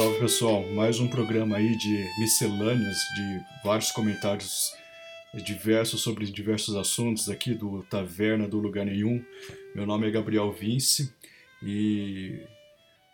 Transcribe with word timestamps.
Salve 0.00 0.18
pessoal, 0.18 0.66
mais 0.68 0.98
um 0.98 1.06
programa 1.06 1.58
aí 1.58 1.76
de 1.76 2.08
miscelâneas, 2.18 2.96
de 3.14 3.44
vários 3.62 3.92
comentários 3.92 4.72
diversos 5.44 6.00
sobre 6.00 6.24
diversos 6.24 6.74
assuntos 6.74 7.28
aqui 7.28 7.52
do 7.52 7.82
Taverna 7.82 8.48
do 8.48 8.58
Lugar 8.58 8.86
Nenhum. 8.86 9.22
Meu 9.74 9.84
nome 9.84 10.08
é 10.08 10.10
Gabriel 10.10 10.50
Vince 10.52 11.12
e 11.62 12.40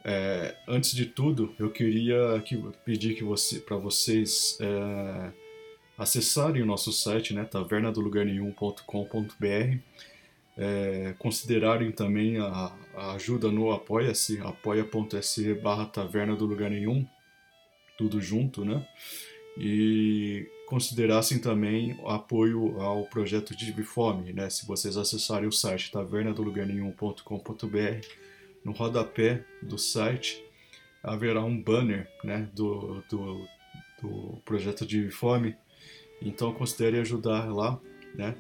é, 0.05 0.55
antes 0.69 0.95
de 0.95 1.07
tudo 1.07 1.53
eu 1.59 1.73
queria 1.73 2.41
que, 2.45 2.57
pedir 2.85 3.17
que 3.17 3.25
você, 3.25 3.59
para 3.59 3.77
vocês 3.77 4.57
é, 4.61 5.33
acessarem 5.99 6.63
o 6.63 6.67
nosso 6.67 6.93
site, 6.93 7.35
né, 7.35 7.43
tavernadolugarnenhum.com.br 7.43 9.79
é, 10.57 11.17
considerarem 11.19 11.91
também 11.91 12.39
a, 12.39 12.73
ajuda 12.97 13.51
no 13.51 13.71
Apoia-se, 13.71 14.41
apoia.se 14.41 15.55
barra 15.55 15.87
taverna 15.87 16.35
do 16.35 16.47
lugar 16.47 16.71
nenhum, 16.71 17.07
tudo 17.99 18.21
junto, 18.21 18.65
né? 18.65 18.87
E 19.59 20.47
considerassem 20.67 21.39
também 21.39 21.99
apoio 22.07 22.81
ao 22.81 23.05
projeto 23.05 23.57
de 23.57 23.73
Fome, 23.83 24.33
né? 24.33 24.51
Se 24.51 24.67
vocês 24.67 24.97
acessarem 24.97 25.49
o 25.49 25.53
site 25.53 25.93
tavernadolugarnenhum.com.br, 25.93 28.07
no 28.65 28.73
rodapé 28.73 29.45
do 29.63 29.79
site 29.79 30.45
haverá 31.03 31.45
um 31.45 31.63
banner, 31.63 32.11
né, 32.25 32.49
do, 32.53 33.03
do, 33.09 33.47
do 34.03 34.43
projeto 34.45 34.85
de 34.85 35.09
Fome. 35.11 35.57
Então 36.21 36.53
considere 36.53 36.99
ajudar 36.99 37.53
lá, 37.53 37.81
né? 38.15 38.35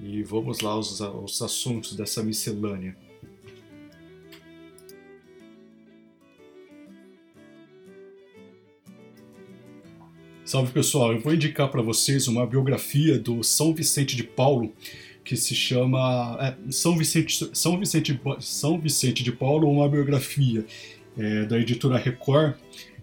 E 0.00 0.22
vamos 0.22 0.60
lá 0.60 0.70
aos, 0.70 1.00
aos 1.00 1.42
assuntos 1.42 1.94
dessa 1.94 2.22
miscelânea. 2.22 2.96
Salve 10.46 10.70
pessoal, 10.70 11.12
eu 11.12 11.18
vou 11.18 11.34
indicar 11.34 11.68
para 11.68 11.82
vocês 11.82 12.28
uma 12.28 12.46
biografia 12.46 13.18
do 13.18 13.42
São 13.42 13.74
Vicente 13.74 14.14
de 14.14 14.22
Paulo 14.22 14.72
que 15.24 15.36
se 15.36 15.56
chama 15.56 16.38
é, 16.40 16.70
São, 16.70 16.96
Vicente, 16.96 17.50
São, 17.52 17.76
Vicente, 17.76 18.20
São 18.38 18.78
Vicente 18.78 19.24
de 19.24 19.32
Paulo, 19.32 19.68
uma 19.68 19.88
biografia 19.88 20.64
é, 21.18 21.46
da 21.46 21.58
editora 21.58 21.98
Record 21.98 22.54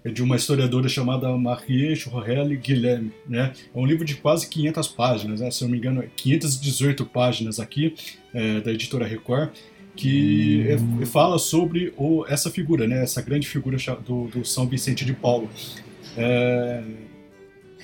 é 0.05 0.09
de 0.09 0.23
uma 0.23 0.37
historiadora 0.37 0.87
chamada 0.87 1.29
Marie 1.37 1.93
Chorrelli 1.97 2.55
Guilherme. 2.55 3.11
Né? 3.27 3.51
É 3.75 3.77
um 3.77 3.85
livro 3.85 4.05
de 4.05 4.15
quase 4.15 4.47
500 4.47 4.87
páginas, 4.87 5.41
né? 5.41 5.51
se 5.51 5.65
eu 5.65 5.67
não 5.67 5.73
me 5.73 5.79
engano, 5.79 6.01
518 6.15 7.05
páginas 7.07 7.59
aqui, 7.59 7.93
é, 8.33 8.61
da 8.61 8.71
editora 8.71 9.05
Record, 9.05 9.49
que 9.97 10.65
é, 11.01 11.05
fala 11.05 11.37
sobre 11.37 11.93
o, 11.97 12.25
essa 12.25 12.49
figura, 12.49 12.87
né? 12.87 13.03
essa 13.03 13.21
grande 13.21 13.49
figura 13.49 13.75
do, 14.05 14.27
do 14.27 14.45
São 14.45 14.65
Vicente 14.65 15.03
de 15.03 15.11
Paulo. 15.11 15.49
É, 16.15 16.83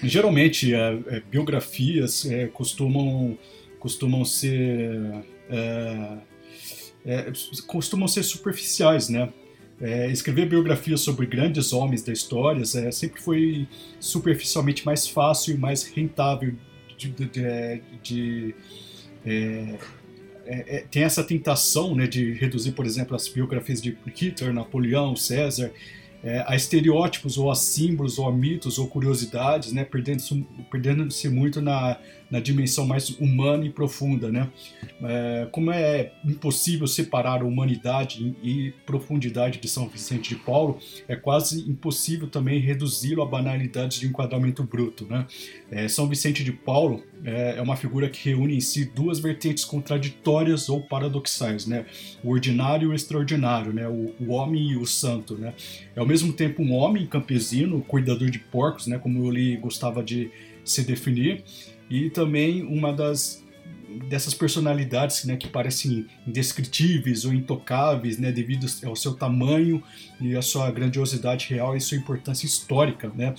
geralmente, 0.03 0.73
é, 0.73 0.99
é, 1.07 1.19
biografias 1.19 2.25
é, 2.25 2.47
costumam, 2.47 3.37
costumam 3.79 4.25
ser. 4.25 5.23
costumam 7.67 8.07
ser 8.07 8.23
superficiais, 8.23 9.09
né? 9.09 9.31
É, 9.81 10.11
escrever 10.11 10.45
biografias 10.47 10.99
sobre 10.99 11.25
grandes 11.25 11.71
homens 11.71 12.03
da 12.03 12.11
história 12.11 12.61
é, 12.61 12.91
sempre 12.91 13.21
foi 13.21 13.65
superficialmente 13.97 14.85
mais 14.85 15.07
fácil 15.07 15.55
e 15.55 15.57
mais 15.57 15.83
rentável 15.83 16.53
de, 16.97 17.09
de, 17.09 17.81
de, 18.03 18.55
é, 19.25 19.77
é, 20.45 20.77
é, 20.77 20.79
tem 20.89 21.03
essa 21.03 21.23
tentação 21.23 21.95
né, 21.95 22.07
de 22.07 22.33
reduzir, 22.33 22.71
por 22.71 22.85
exemplo, 22.85 23.15
as 23.15 23.27
biografias 23.27 23.81
de 23.81 23.97
Hitler, 24.15 24.53
Napoleão, 24.53 25.15
César, 25.15 25.71
é, 26.23 26.43
a 26.47 26.55
estereótipos 26.55 27.37
ou 27.37 27.49
a 27.49 27.55
símbolos 27.55 28.19
ou 28.19 28.27
a 28.27 28.31
mitos 28.31 28.77
ou 28.77 28.87
curiosidades, 28.87 29.71
né, 29.71 29.83
perdendo-se 29.83 30.45
perdendo 30.69 31.07
muito 31.31 31.61
na, 31.61 31.97
na 32.29 32.39
dimensão 32.39 32.85
mais 32.85 33.09
humana 33.09 33.65
e 33.65 33.69
profunda, 33.69 34.31
né? 34.31 34.49
É, 35.01 35.47
como 35.51 35.71
é 35.71 36.11
impossível 36.23 36.85
separar 36.85 37.43
humanidade 37.43 38.35
e 38.43 38.73
profundidade 38.85 39.59
de 39.59 39.67
São 39.67 39.87
Vicente 39.87 40.29
de 40.29 40.35
Paulo, 40.35 40.77
é 41.07 41.15
quase 41.15 41.69
impossível 41.69 42.27
também 42.27 42.59
reduzi-lo 42.59 43.21
a 43.21 43.25
banalidades 43.25 43.99
de 43.99 44.07
enquadramento 44.07 44.63
bruto, 44.63 45.07
né? 45.09 45.25
É, 45.71 45.87
São 45.87 46.07
Vicente 46.07 46.43
de 46.43 46.51
Paulo 46.51 47.03
é, 47.23 47.55
é 47.57 47.61
uma 47.61 47.75
figura 47.75 48.09
que 48.09 48.29
reúne 48.29 48.55
em 48.55 48.61
si 48.61 48.85
duas 48.85 49.19
vertentes 49.19 49.65
contraditórias 49.65 50.69
ou 50.69 50.81
paradoxais, 50.81 51.65
né? 51.65 51.85
O 52.23 52.31
ordinário 52.31 52.89
e 52.89 52.91
o 52.91 52.93
extraordinário, 52.93 53.73
né? 53.73 53.87
O, 53.87 54.13
o 54.19 54.31
homem 54.31 54.71
e 54.71 54.77
o 54.77 54.85
santo, 54.85 55.35
né? 55.35 55.53
É 55.95 56.01
mesmo 56.09 56.33
tempo 56.33 56.61
um 56.61 56.73
homem 56.73 57.05
campesino, 57.05 57.81
cuidador 57.81 58.29
de 58.29 58.39
porcos, 58.39 58.87
né? 58.87 58.97
Como 58.97 59.31
ele 59.31 59.55
gostava 59.57 60.03
de 60.03 60.31
se 60.65 60.83
definir, 60.83 61.43
e 61.89 62.09
também 62.09 62.63
uma 62.63 62.91
das 62.91 63.43
dessas 64.07 64.35
personalidades 64.35 65.25
né, 65.25 65.35
que 65.35 65.47
parecem 65.47 66.05
indescritíveis 66.27 67.25
ou 67.25 67.33
intocáveis 67.33 68.19
né, 68.19 68.31
devido 68.31 68.67
ao 68.85 68.95
seu 68.95 69.15
tamanho 69.15 69.81
e 70.21 70.35
à 70.35 70.43
sua 70.43 70.69
grandiosidade 70.69 71.47
real 71.49 71.75
e 71.75 71.81
sua 71.81 71.97
importância 71.97 72.45
histórica. 72.45 73.11
Né? 73.15 73.33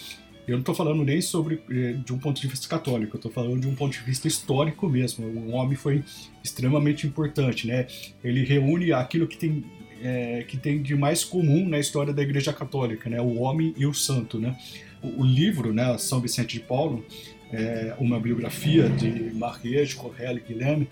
Eu 0.49 0.55
não 0.55 0.61
estou 0.61 0.75
falando 0.75 1.05
nem 1.05 1.21
sobre 1.21 1.63
eh, 1.71 1.93
de 2.05 2.13
um 2.13 2.19
ponto 2.19 2.41
de 2.41 2.49
vista 2.49 2.67
católico, 2.67 3.15
eu 3.15 3.19
estou 3.19 3.31
falando 3.31 3.61
de 3.61 3.69
um 3.69 3.75
ponto 3.77 3.93
de 3.93 4.01
vista 4.05 4.27
histórico 4.27 4.89
mesmo. 4.89 5.25
O 5.25 5.51
homem 5.51 5.77
foi 5.77 6.03
extremamente 6.43 7.07
importante, 7.07 7.69
né? 7.69 7.87
Ele 8.25 8.45
reúne 8.45 8.93
aquilo 8.93 9.29
que 9.29 9.37
tem 9.37 9.65
é, 10.03 10.45
que 10.47 10.57
tem 10.57 10.83
de 10.83 10.95
mais 10.95 11.25
comum 11.25 11.69
na 11.69 11.79
história 11.79 12.13
da 12.13 12.23
Igreja 12.23 12.53
Católica, 12.53 13.09
né? 13.09 13.21
O 13.21 13.41
homem 13.41 13.75
e 13.77 13.87
o 13.87 13.95
santo, 13.95 14.39
né? 14.39 14.57
O, 15.03 15.23
o 15.23 15.25
livro, 15.25 15.73
né, 15.73 15.97
São 15.99 16.21
Vicente 16.21 16.59
de 16.59 16.65
Paulo, 16.65 17.05
é, 17.53 17.95
uma 17.99 18.19
biografia 18.19 18.89
de 18.89 19.35
Marquês, 19.35 19.95
Correia 19.95 20.33
e 20.33 20.41
Guilherme, 20.41 20.89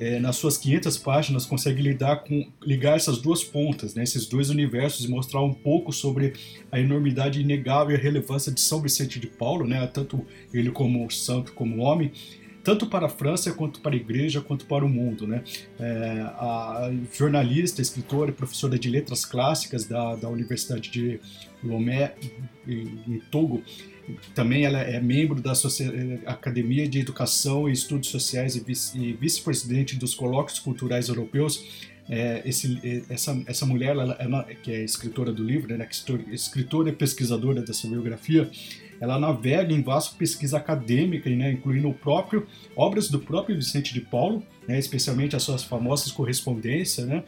é, 0.00 0.18
nas 0.18 0.36
suas 0.36 0.56
500 0.58 0.98
páginas 0.98 1.46
consegue 1.46 1.80
lidar 1.80 2.24
com 2.24 2.50
ligar 2.64 2.96
essas 2.96 3.18
duas 3.18 3.44
pontas, 3.44 3.94
né, 3.94 4.02
esses 4.02 4.26
dois 4.26 4.50
universos 4.50 5.04
e 5.04 5.08
mostrar 5.08 5.42
um 5.42 5.52
pouco 5.52 5.92
sobre 5.92 6.32
a 6.72 6.80
enormidade 6.80 7.40
inegável 7.40 7.94
e 7.94 7.98
a 7.98 8.02
relevância 8.02 8.50
de 8.50 8.60
São 8.60 8.80
Vicente 8.80 9.20
de 9.20 9.28
Paulo, 9.28 9.66
né, 9.66 9.86
tanto 9.86 10.24
ele 10.52 10.70
como 10.70 11.08
santo 11.10 11.52
como 11.52 11.82
homem, 11.82 12.10
tanto 12.62 12.86
para 12.86 13.06
a 13.06 13.08
França 13.08 13.52
quanto 13.52 13.80
para 13.80 13.94
a 13.94 13.96
Igreja 13.96 14.40
quanto 14.40 14.66
para 14.66 14.84
o 14.84 14.88
mundo, 14.88 15.26
né. 15.26 15.42
É, 15.78 16.20
a 16.34 16.92
jornalista, 17.12 17.82
escritora 17.82 18.30
e 18.30 18.34
professora 18.34 18.78
de 18.78 18.88
letras 18.88 19.24
clássicas 19.24 19.84
da, 19.84 20.16
da 20.16 20.28
Universidade 20.28 20.90
de 20.90 21.20
Lomé 21.62 22.14
em, 22.66 22.98
em 23.06 23.20
Togo 23.30 23.62
também 24.34 24.64
ela 24.64 24.80
é 24.80 25.00
membro 25.00 25.40
da 25.40 25.52
Academia 26.26 26.88
de 26.88 27.00
Educação 27.00 27.68
e 27.68 27.72
Estudos 27.72 28.08
Sociais 28.08 28.56
e 28.56 29.12
vice-presidente 29.12 29.96
dos 29.96 30.14
Colóquios 30.14 30.58
Culturais 30.58 31.08
Europeus. 31.08 31.90
É, 32.08 32.42
esse, 32.44 33.04
essa, 33.08 33.40
essa 33.46 33.64
mulher, 33.64 33.90
ela, 33.90 34.16
ela, 34.18 34.44
que 34.44 34.72
é 34.72 34.82
escritora 34.82 35.32
do 35.32 35.42
livro, 35.42 35.76
né, 35.76 35.86
é 35.86 36.34
escritora 36.34 36.90
e 36.90 36.92
pesquisadora 36.92 37.62
dessa 37.62 37.86
biografia, 37.86 38.50
ela 39.02 39.18
navega 39.18 39.74
em 39.74 39.82
vasta 39.82 40.16
pesquisa 40.16 40.58
acadêmica, 40.58 41.28
né, 41.28 41.50
incluindo 41.50 41.88
o 41.88 41.92
próprio, 41.92 42.46
obras 42.76 43.10
do 43.10 43.18
próprio 43.18 43.56
Vicente 43.56 43.92
de 43.92 44.00
Paulo, 44.00 44.44
né, 44.68 44.78
especialmente 44.78 45.34
as 45.34 45.42
suas 45.42 45.64
famosas 45.64 46.12
correspondências, 46.12 47.04
né, 47.04 47.24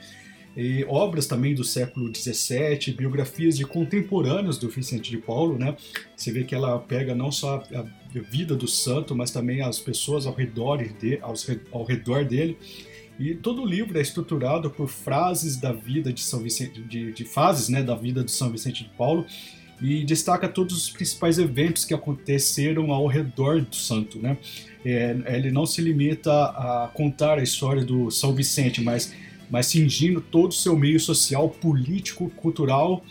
e 0.57 0.85
obras 0.85 1.27
também 1.27 1.53
do 1.53 1.65
século 1.65 2.15
XVII, 2.15 2.95
biografias 2.97 3.57
de 3.57 3.65
contemporâneos 3.65 4.57
do 4.57 4.69
Vicente 4.69 5.11
de 5.11 5.19
Paulo, 5.19 5.59
né? 5.59 5.77
Você 6.17 6.31
vê 6.31 6.45
que 6.45 6.55
ela 6.55 6.79
pega 6.79 7.13
não 7.13 7.33
só 7.33 7.57
a 7.75 7.85
vida 8.31 8.55
do 8.55 8.69
santo, 8.69 9.17
mas 9.17 9.33
também 9.33 9.63
as 9.63 9.81
pessoas 9.81 10.29
ao 10.29 10.33
redor, 10.33 10.77
de, 10.77 11.19
ao 11.73 11.85
redor 11.85 12.25
dele. 12.25 12.57
E 13.19 13.35
todo 13.35 13.63
o 13.63 13.67
livro 13.67 13.99
é 13.99 14.01
estruturado 14.01 14.71
por 14.71 14.87
frases 14.87 15.57
da 15.57 15.73
vida 15.73 16.13
de 16.13 16.21
São 16.21 16.39
Vicente, 16.39 16.81
de, 16.83 17.13
de 17.13 17.25
fases, 17.25 17.69
né, 17.69 17.83
da 17.83 17.97
vida 17.97 18.23
de 18.23 18.31
São 18.31 18.49
Vicente 18.53 18.85
de 18.85 18.91
Paulo, 18.91 19.27
e 19.81 20.05
destaca 20.05 20.49
todos 20.49 20.77
os 20.77 20.91
principais 20.91 21.39
eventos 21.39 21.85
que 21.85 21.95
aconteceram 21.95 22.91
ao 22.93 23.07
redor 23.07 23.61
do 23.61 23.77
santo, 23.77 24.19
né? 24.19 24.37
É, 24.85 25.17
ele 25.27 25.51
não 25.51 25.67
se 25.67 25.81
limita 25.81 26.31
a 26.31 26.91
contar 26.93 27.39
a 27.39 27.43
história 27.43 27.85
do 27.85 28.11
São 28.11 28.35
Vicente, 28.35 28.83
mas 28.83 29.13
mas 29.51 29.67
cingindo 29.67 30.21
todo 30.21 30.51
o 30.51 30.55
seu 30.55 30.77
meio 30.77 30.99
social, 30.99 31.49
político, 31.49 32.31
cultural 32.31 33.05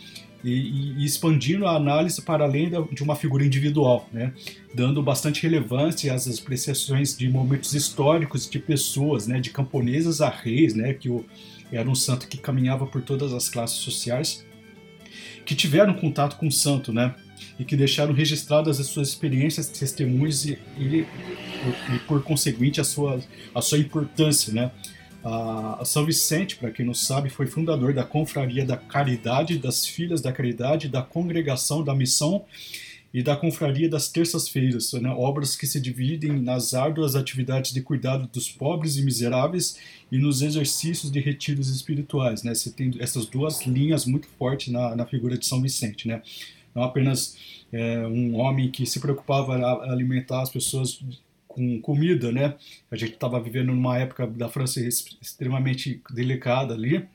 e, 0.44 0.52
e, 0.98 1.06
expandindo 1.06 1.66
a 1.66 1.76
análise 1.76 2.22
para 2.22 2.44
além 2.44 2.70
de 2.92 3.02
uma 3.02 3.16
figura 3.16 3.46
individual, 3.46 4.10
né? 4.12 4.34
dando 4.74 5.02
bastante 5.02 5.42
relevância 5.42 6.14
às 6.14 6.28
apreciações 6.28 7.18
de 7.18 7.30
momentos 7.30 7.74
históricos 7.74 8.50
de 8.50 8.60
pessoas, 8.60 9.26
né? 9.26 9.40
de 9.40 9.52
camponeses 9.52 10.20
a 10.20 10.30
reis, 10.30 10.74
né? 10.74 10.94
que 10.94 11.10
o, 11.10 11.26
era 11.72 11.90
um 11.90 11.96
santo 11.96 12.28
que 12.28 12.38
caminhava 12.38 12.86
por 12.86 13.02
todas 13.02 13.32
as 13.34 13.48
classes 13.48 13.78
sociais, 13.78 14.46
que 15.46 15.56
tiveram 15.56 15.94
contato 15.94 16.38
com 16.38 16.48
o 16.48 16.52
santo, 16.52 16.94
né? 16.94 17.14
e 17.58 17.64
que 17.64 17.76
deixaram 17.76 18.14
registradas 18.14 18.80
as 18.80 18.88
suas 18.88 19.10
experiências, 19.10 19.68
testemunhos 19.68 20.46
e, 20.46 20.58
e, 20.78 21.06
e 21.94 22.00
por 22.08 22.24
conseguinte 22.24 22.82
a 22.82 22.84
sua, 22.84 23.20
a 23.54 23.62
sua 23.62 23.78
importância, 23.78 24.54
né? 24.54 24.72
A 25.24 25.84
São 25.86 26.06
Vicente, 26.06 26.58
para 26.58 26.70
quem 26.70 26.86
não 26.86 26.94
sabe, 26.94 27.30
foi 27.30 27.48
fundador 27.48 27.94
da 27.94 28.04
Confraria 28.04 28.66
da 28.66 28.76
Caridade, 28.76 29.58
das 29.58 29.88
Filhas 29.88 30.20
da 30.20 30.34
Caridade, 30.34 30.90
da 30.90 31.02
Congregação 31.02 31.82
da 31.82 31.96
Missão 31.96 32.44
e 33.14 33.22
da 33.22 33.36
Confraria 33.36 33.88
das 33.88 34.08
Terças-Feiras, 34.08 34.92
né? 34.94 35.10
obras 35.10 35.56
que 35.56 35.68
se 35.68 35.80
dividem 35.80 36.42
nas 36.42 36.74
árduas 36.74 37.16
atividades 37.16 37.72
de 37.72 37.82
cuidado 37.82 38.28
dos 38.28 38.50
pobres 38.50 38.98
e 38.98 39.04
miseráveis 39.04 39.78
e 40.12 40.18
nos 40.18 40.42
exercícios 40.42 41.12
de 41.12 41.20
retiros 41.20 41.70
espirituais. 41.70 42.42
Né? 42.42 42.56
Você 42.56 42.72
tem 42.72 42.92
essas 43.00 43.28
duas 43.28 43.66
linhas 43.68 44.06
muito 44.06 44.28
fortes 44.40 44.74
na, 44.74 44.96
na 44.96 45.06
figura 45.06 45.38
de 45.38 45.46
São 45.46 45.62
Vicente. 45.62 46.08
Né? 46.08 46.24
Não 46.74 46.82
apenas 46.82 47.38
é, 47.72 48.00
um 48.08 48.36
homem 48.36 48.72
que 48.72 48.86
se 48.86 49.00
preocupava 49.00 49.58
em 49.58 49.92
alimentar 49.92 50.42
as 50.42 50.50
pessoas 50.50 51.00
com 51.54 51.80
comida, 51.82 52.32
né? 52.32 52.56
A 52.90 52.96
gente 52.96 53.14
estava 53.14 53.40
vivendo 53.40 53.68
numa 53.68 53.98
época 54.00 54.26
da 54.26 54.50
França 54.50 54.82
extremamente 54.82 56.02
delicada 56.12 56.74
ali, 56.74 57.06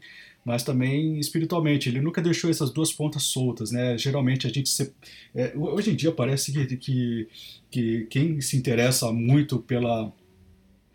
mas 0.44 0.62
também 0.62 1.18
espiritualmente. 1.18 1.88
Ele 1.88 2.00
nunca 2.00 2.22
deixou 2.22 2.50
essas 2.50 2.70
duas 2.70 2.92
pontas 2.92 3.24
soltas, 3.24 3.70
né? 3.70 3.98
Geralmente 3.98 4.46
a 4.46 4.50
gente 4.50 4.68
se, 4.68 4.92
é, 5.34 5.52
hoje 5.56 5.90
em 5.90 5.96
dia 5.96 6.12
parece 6.12 6.52
que, 6.52 6.76
que, 6.76 7.28
que 7.70 8.06
quem 8.10 8.40
se 8.40 8.56
interessa 8.56 9.12
muito 9.12 9.58
pela, 9.58 10.12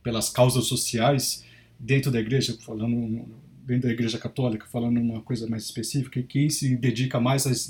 pelas 0.02 0.30
causas 0.30 0.66
sociais 0.66 1.46
dentro 1.80 2.12
da 2.12 2.20
igreja, 2.20 2.58
falando 2.62 3.26
dentro 3.66 3.88
da 3.88 3.94
igreja 3.94 4.18
católica, 4.18 4.66
falando 4.72 5.00
uma 5.00 5.22
coisa 5.22 5.48
mais 5.48 5.64
específica, 5.64 6.22
quem 6.24 6.50
se 6.50 6.76
dedica 6.76 7.20
mais 7.20 7.48
às, 7.48 7.70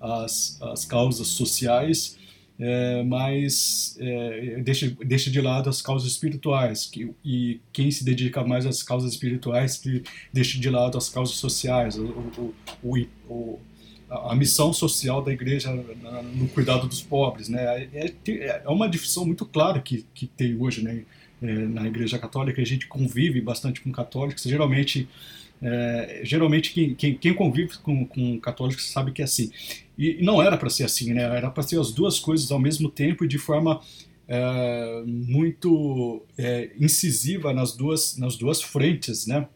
às, 0.00 0.62
às 0.62 0.84
causas 0.84 1.28
sociais 1.28 2.16
é, 2.60 3.02
mas 3.04 3.96
é, 4.00 4.60
deixa, 4.62 4.90
deixa 5.04 5.30
de 5.30 5.40
lado 5.40 5.70
as 5.70 5.80
causas 5.80 6.10
espirituais. 6.10 6.86
Que, 6.86 7.14
e 7.24 7.60
quem 7.72 7.90
se 7.90 8.04
dedica 8.04 8.44
mais 8.44 8.66
às 8.66 8.82
causas 8.82 9.12
espirituais 9.12 9.76
que 9.76 10.02
deixa 10.32 10.58
de 10.58 10.68
lado 10.68 10.98
as 10.98 11.08
causas 11.08 11.36
sociais, 11.36 11.96
o, 11.96 12.52
o, 12.82 13.06
o, 13.28 13.58
a 14.10 14.34
missão 14.34 14.72
social 14.72 15.22
da 15.22 15.32
igreja 15.32 15.72
no 16.34 16.48
cuidado 16.48 16.88
dos 16.88 17.00
pobres. 17.00 17.48
Né? 17.48 17.88
É, 17.92 18.12
é, 18.28 18.62
é 18.64 18.68
uma 18.68 18.88
divisão 18.88 19.24
muito 19.24 19.46
clara 19.46 19.80
que, 19.80 20.04
que 20.12 20.26
tem 20.26 20.56
hoje 20.60 20.82
né? 20.82 21.04
É, 21.40 21.52
na 21.52 21.86
igreja 21.86 22.18
católica. 22.18 22.60
A 22.60 22.64
gente 22.64 22.88
convive 22.88 23.40
bastante 23.40 23.80
com 23.80 23.92
católicos, 23.92 24.42
geralmente 24.42 25.08
é, 25.60 26.20
geralmente 26.24 26.72
quem, 26.72 26.94
quem, 26.94 27.14
quem, 27.14 27.34
convive 27.34 27.78
com, 27.78 28.06
com 28.06 28.38
católicos 28.40 28.90
sabe 28.90 29.12
que 29.12 29.22
é 29.22 29.24
assim. 29.24 29.50
E, 29.98 30.22
não 30.22 30.40
era 30.40 30.56
para 30.56 30.70
ser 30.70 30.84
assim, 30.84 31.12
né? 31.12 31.22
Era 31.22 31.50
para 31.50 31.62
ser 31.62 31.80
as 31.80 31.92
duas 31.92 32.18
coisas 32.18 32.50
ao 32.50 32.58
mesmo 32.58 32.88
tempo 32.88 33.24
e 33.24 33.28
de 33.28 33.38
forma 33.38 33.80
é, 34.28 35.02
muito 35.06 36.22
é, 36.36 36.70
incisiva 36.78 37.52
nas 37.52 37.72
duas, 37.72 38.16
nas 38.16 38.36
duas 38.36 38.62
frentes, 38.62 39.26
né? 39.26 39.48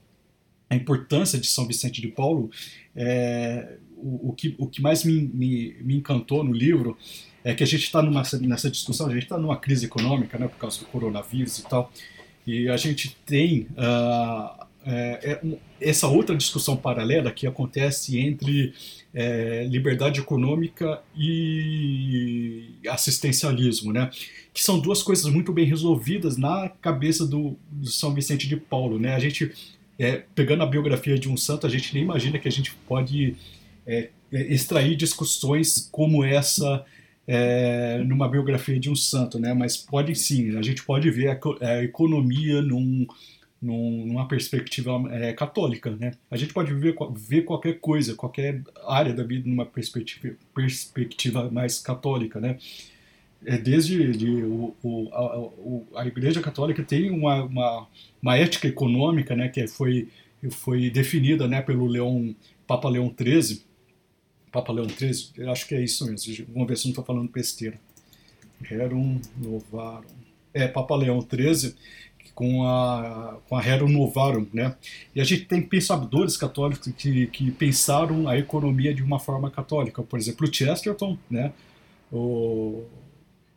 A 0.69 0.75
importância 0.75 1.39
de 1.39 1.47
São 1.47 1.67
Vicente 1.67 2.01
de 2.01 2.09
Paulo, 2.09 2.51
é, 2.97 3.77
o, 3.97 4.31
o, 4.31 4.33
que, 4.33 4.55
o 4.59 4.67
que 4.67 4.81
mais 4.81 5.05
me, 5.05 5.21
me, 5.23 5.77
me 5.83 5.97
encantou 5.97 6.43
no 6.43 6.53
livro 6.53 6.97
é 7.45 7.55
que 7.55 7.63
a 7.63 7.67
gente 7.67 7.85
está 7.85 8.03
nessa 8.03 8.71
discussão, 8.71 9.07
a 9.07 9.13
gente 9.13 9.25
está 9.25 9.37
numa 9.37 9.57
crise 9.57 9.87
econômica, 9.87 10.39
né, 10.39 10.49
por 10.49 10.57
causa 10.57 10.79
do 10.79 10.87
coronavírus 10.87 11.59
e 11.59 11.69
tal, 11.69 11.93
e 12.47 12.69
a 12.69 12.77
gente 12.77 13.17
tem 13.27 13.67
uh, 13.73 14.62
é, 14.85 15.41
é, 15.43 15.59
essa 15.81 16.09
outra 16.09 16.37
discussão 16.37 16.77
paralela 16.77 17.31
que 17.31 17.47
acontece 17.47 18.19
entre 18.19 18.75
é, 19.15 19.65
liberdade 19.69 20.21
econômica 20.21 21.01
e 21.17 22.75
assistencialismo, 22.89 23.93
né? 23.93 24.11
Que 24.53 24.63
são 24.63 24.81
duas 24.81 25.03
coisas 25.03 25.27
muito 25.33 25.53
bem 25.53 25.65
resolvidas 25.65 26.37
na 26.37 26.69
cabeça 26.69 27.25
do, 27.25 27.57
do 27.71 27.89
São 27.89 28.13
Vicente 28.13 28.49
de 28.49 28.57
Paulo, 28.57 28.99
né? 28.99 29.15
A 29.15 29.19
gente, 29.19 29.53
é, 29.99 30.25
pegando 30.35 30.63
a 30.63 30.67
biografia 30.67 31.19
de 31.19 31.29
um 31.29 31.37
santo, 31.37 31.67
a 31.67 31.71
gente 31.71 31.95
nem 31.95 32.03
imagina 32.03 32.39
que 32.39 32.49
a 32.49 32.53
gente 32.53 32.75
pode 32.89 33.37
é, 33.87 34.09
é, 34.33 34.53
extrair 34.53 34.97
discussões 34.97 35.89
como 35.91 36.25
essa 36.25 36.85
numa 38.05 38.29
biografia 38.29 38.79
de 38.81 38.91
um 38.91 38.97
santo, 38.97 39.39
né? 39.39 39.55
Mas 39.55 39.77
pode 39.77 40.13
sim, 40.17 40.59
a 40.59 40.61
gente 40.61 40.83
pode 40.83 41.09
ver 41.09 41.29
a, 41.29 41.39
a 41.67 41.85
economia 41.85 42.61
num 42.61 43.07
num, 43.63 44.07
numa 44.07 44.27
perspectiva 44.27 44.91
é, 45.13 45.33
católica, 45.33 45.91
né? 45.91 46.15
A 46.29 46.37
gente 46.37 46.53
pode 46.53 46.75
ver, 46.75 46.97
ver 47.15 47.43
qualquer 47.43 47.79
coisa, 47.79 48.15
qualquer 48.17 48.61
área 48.87 49.15
da 49.15 49.23
vida 49.23 49.49
numa 49.49 49.65
perspectiva, 49.65 50.35
perspectiva 50.53 51.49
mais 51.49 51.79
católica, 51.79 52.41
né? 52.41 52.59
É 53.45 53.57
desde 53.57 54.13
de, 54.13 54.31
o, 54.31 54.75
o, 54.83 55.87
a, 55.95 56.03
a, 56.03 56.07
Igreja 56.07 56.41
Católica 56.41 56.83
tem 56.83 57.11
uma, 57.11 57.45
uma, 57.45 57.89
uma, 58.21 58.37
ética 58.37 58.67
econômica, 58.67 59.37
né? 59.37 59.49
Que 59.49 59.67
foi 59.69 60.09
foi 60.51 60.91
definida, 60.91 61.47
né? 61.47 61.63
Pelo 61.63 61.87
Leão 61.87 62.35
Papa 62.67 62.89
Leão 62.89 63.15
XIII. 63.17 63.63
Papa 64.51 64.73
Leão 64.73 64.89
XIII, 64.89 65.49
acho 65.49 65.67
que 65.67 65.75
é 65.75 65.83
isso 65.83 66.05
mesmo. 66.07 66.47
Vamos 66.53 66.69
ver 66.69 66.77
se 66.77 66.85
não 66.85 66.91
estou 66.91 67.05
falando 67.05 67.31
besteira. 67.31 67.79
Rerum 68.61 69.21
Novarum. 69.37 70.23
É, 70.55 70.69
Papa 70.69 70.95
Leão 70.97 71.21
XIII 71.21 71.75
com 72.35 72.67
a, 72.67 73.39
com 73.49 73.57
a 73.57 73.61
Rerum 73.61 73.89
Novarum, 73.89 74.47
né? 74.53 74.75
E 75.15 75.21
a 75.21 75.25
gente 75.25 75.45
tem 75.45 75.61
pensadores 75.61 76.37
católicos 76.37 76.91
que, 76.97 77.27
que 77.27 77.51
pensaram 77.51 78.29
a 78.29 78.39
economia 78.39 78.95
de 78.95 79.03
uma 79.03 79.19
forma 79.19 79.51
católica, 79.51 80.03
por 80.03 80.19
exemplo, 80.19 80.49
o 80.49 80.55
Chesterton, 80.55 81.19
né? 81.31 81.53
O, 82.11 82.85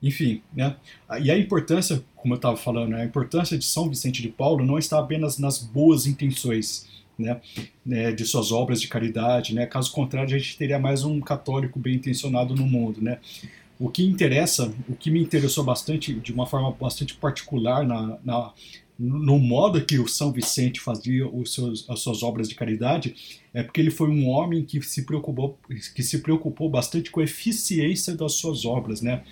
enfim, 0.02 0.42
né? 0.54 0.76
E 1.22 1.32
a 1.32 1.38
importância, 1.38 2.04
como 2.16 2.34
eu 2.34 2.38
estava 2.38 2.58
falando, 2.58 2.90
né? 2.92 3.02
a 3.02 3.06
importância 3.06 3.58
de 3.58 3.66
São 3.66 3.90
Vicente 3.90 4.22
de 4.22 4.30
Paulo 4.30 4.66
não 4.66 4.78
está 4.78 5.00
apenas 5.00 5.38
nas 5.38 5.58
boas 5.58 6.06
intenções, 6.06 6.88
né, 7.18 7.40
né, 7.86 8.12
de 8.12 8.26
suas 8.26 8.52
obras 8.52 8.82
de 8.82 8.90
caridade, 8.90 9.56
né? 9.56 9.66
Caso 9.66 9.92
contrário, 9.92 10.36
a 10.36 10.38
gente 10.38 10.58
teria 10.58 10.78
mais 10.78 11.06
um 11.06 11.22
católico 11.22 11.80
bem 11.80 11.96
intencionado 11.96 12.54
no 12.54 12.66
mundo, 12.66 13.02
né? 13.02 13.20
O 13.80 13.90
que 13.90 14.06
interessa, 14.06 14.74
o 14.88 14.96
que 14.96 15.12
me 15.12 15.22
interessou 15.22 15.64
bastante, 15.64 16.14
de 16.14 16.32
uma 16.32 16.46
forma 16.46 16.72
bastante 16.72 17.16
particular, 17.16 17.86
na, 17.86 18.18
na 18.24 18.54
no 18.98 19.38
modo 19.38 19.84
que 19.86 20.00
o 20.00 20.08
São 20.08 20.32
Vicente 20.32 20.80
fazia 20.80 21.28
os 21.28 21.54
seus, 21.54 21.90
as 21.90 22.00
suas 22.00 22.24
obras 22.24 22.48
de 22.48 22.56
caridade, 22.56 23.14
é 23.54 23.62
porque 23.62 23.82
ele 23.82 23.92
foi 23.92 24.10
um 24.10 24.28
homem 24.30 24.64
que 24.64 24.82
se 24.82 25.04
preocupou, 25.04 25.60
que 25.94 26.02
se 26.02 26.20
preocupou 26.20 26.70
bastante 26.70 27.12
com 27.12 27.20
a 27.20 27.24
eficiência 27.24 28.16
das 28.16 28.34
suas 28.34 28.66
obras, 28.66 29.02
né? 29.02 29.24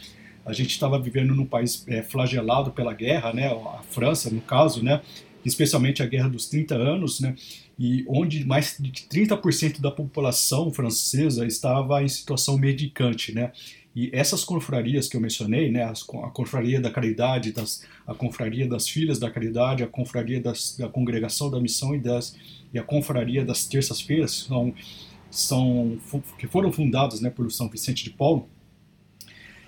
A 0.45 0.51
gente 0.51 0.71
estava 0.71 0.99
vivendo 0.99 1.33
num 1.33 1.45
país 1.45 1.85
é, 1.87 2.03
flagelado 2.03 2.71
pela 2.71 2.93
guerra, 2.93 3.31
né? 3.31 3.47
A 3.47 3.81
França, 3.83 4.29
no 4.29 4.41
caso, 4.41 4.83
né? 4.83 5.01
Especialmente 5.45 6.03
a 6.03 6.05
Guerra 6.05 6.29
dos 6.29 6.47
30 6.47 6.75
anos, 6.75 7.21
né? 7.21 7.35
E 7.79 8.03
onde 8.07 8.45
mais 8.45 8.75
de 8.77 8.91
30% 8.91 9.79
da 9.79 9.91
população 9.91 10.71
francesa 10.71 11.45
estava 11.45 12.03
em 12.03 12.09
situação 12.09 12.57
medicante, 12.57 13.33
né? 13.33 13.51
E 13.95 14.09
essas 14.11 14.43
confrarias 14.43 15.07
que 15.07 15.15
eu 15.15 15.21
mencionei, 15.21 15.71
né, 15.71 15.83
a 15.83 16.29
confraria 16.31 16.81
da 16.81 16.89
caridade, 16.89 17.51
das, 17.51 17.85
a 18.07 18.15
confraria 18.15 18.67
das 18.67 18.89
filhas 18.89 19.19
da 19.19 19.29
caridade, 19.29 19.83
a 19.83 19.87
confraria 19.87 20.41
das, 20.41 20.75
da 20.75 20.89
congregação 20.89 21.51
da 21.51 21.59
missão 21.59 21.93
e, 21.93 21.99
das, 21.99 22.35
e 22.73 22.79
a 22.79 22.83
confraria 22.83 23.45
das 23.45 23.65
terças-feiras, 23.65 24.47
são, 24.47 24.73
são, 25.29 25.99
que 26.39 26.47
foram 26.47 26.71
fundadas 26.71 27.21
né, 27.21 27.29
por 27.29 27.51
São 27.51 27.69
Vicente 27.69 28.03
de 28.03 28.09
Paulo, 28.09 28.47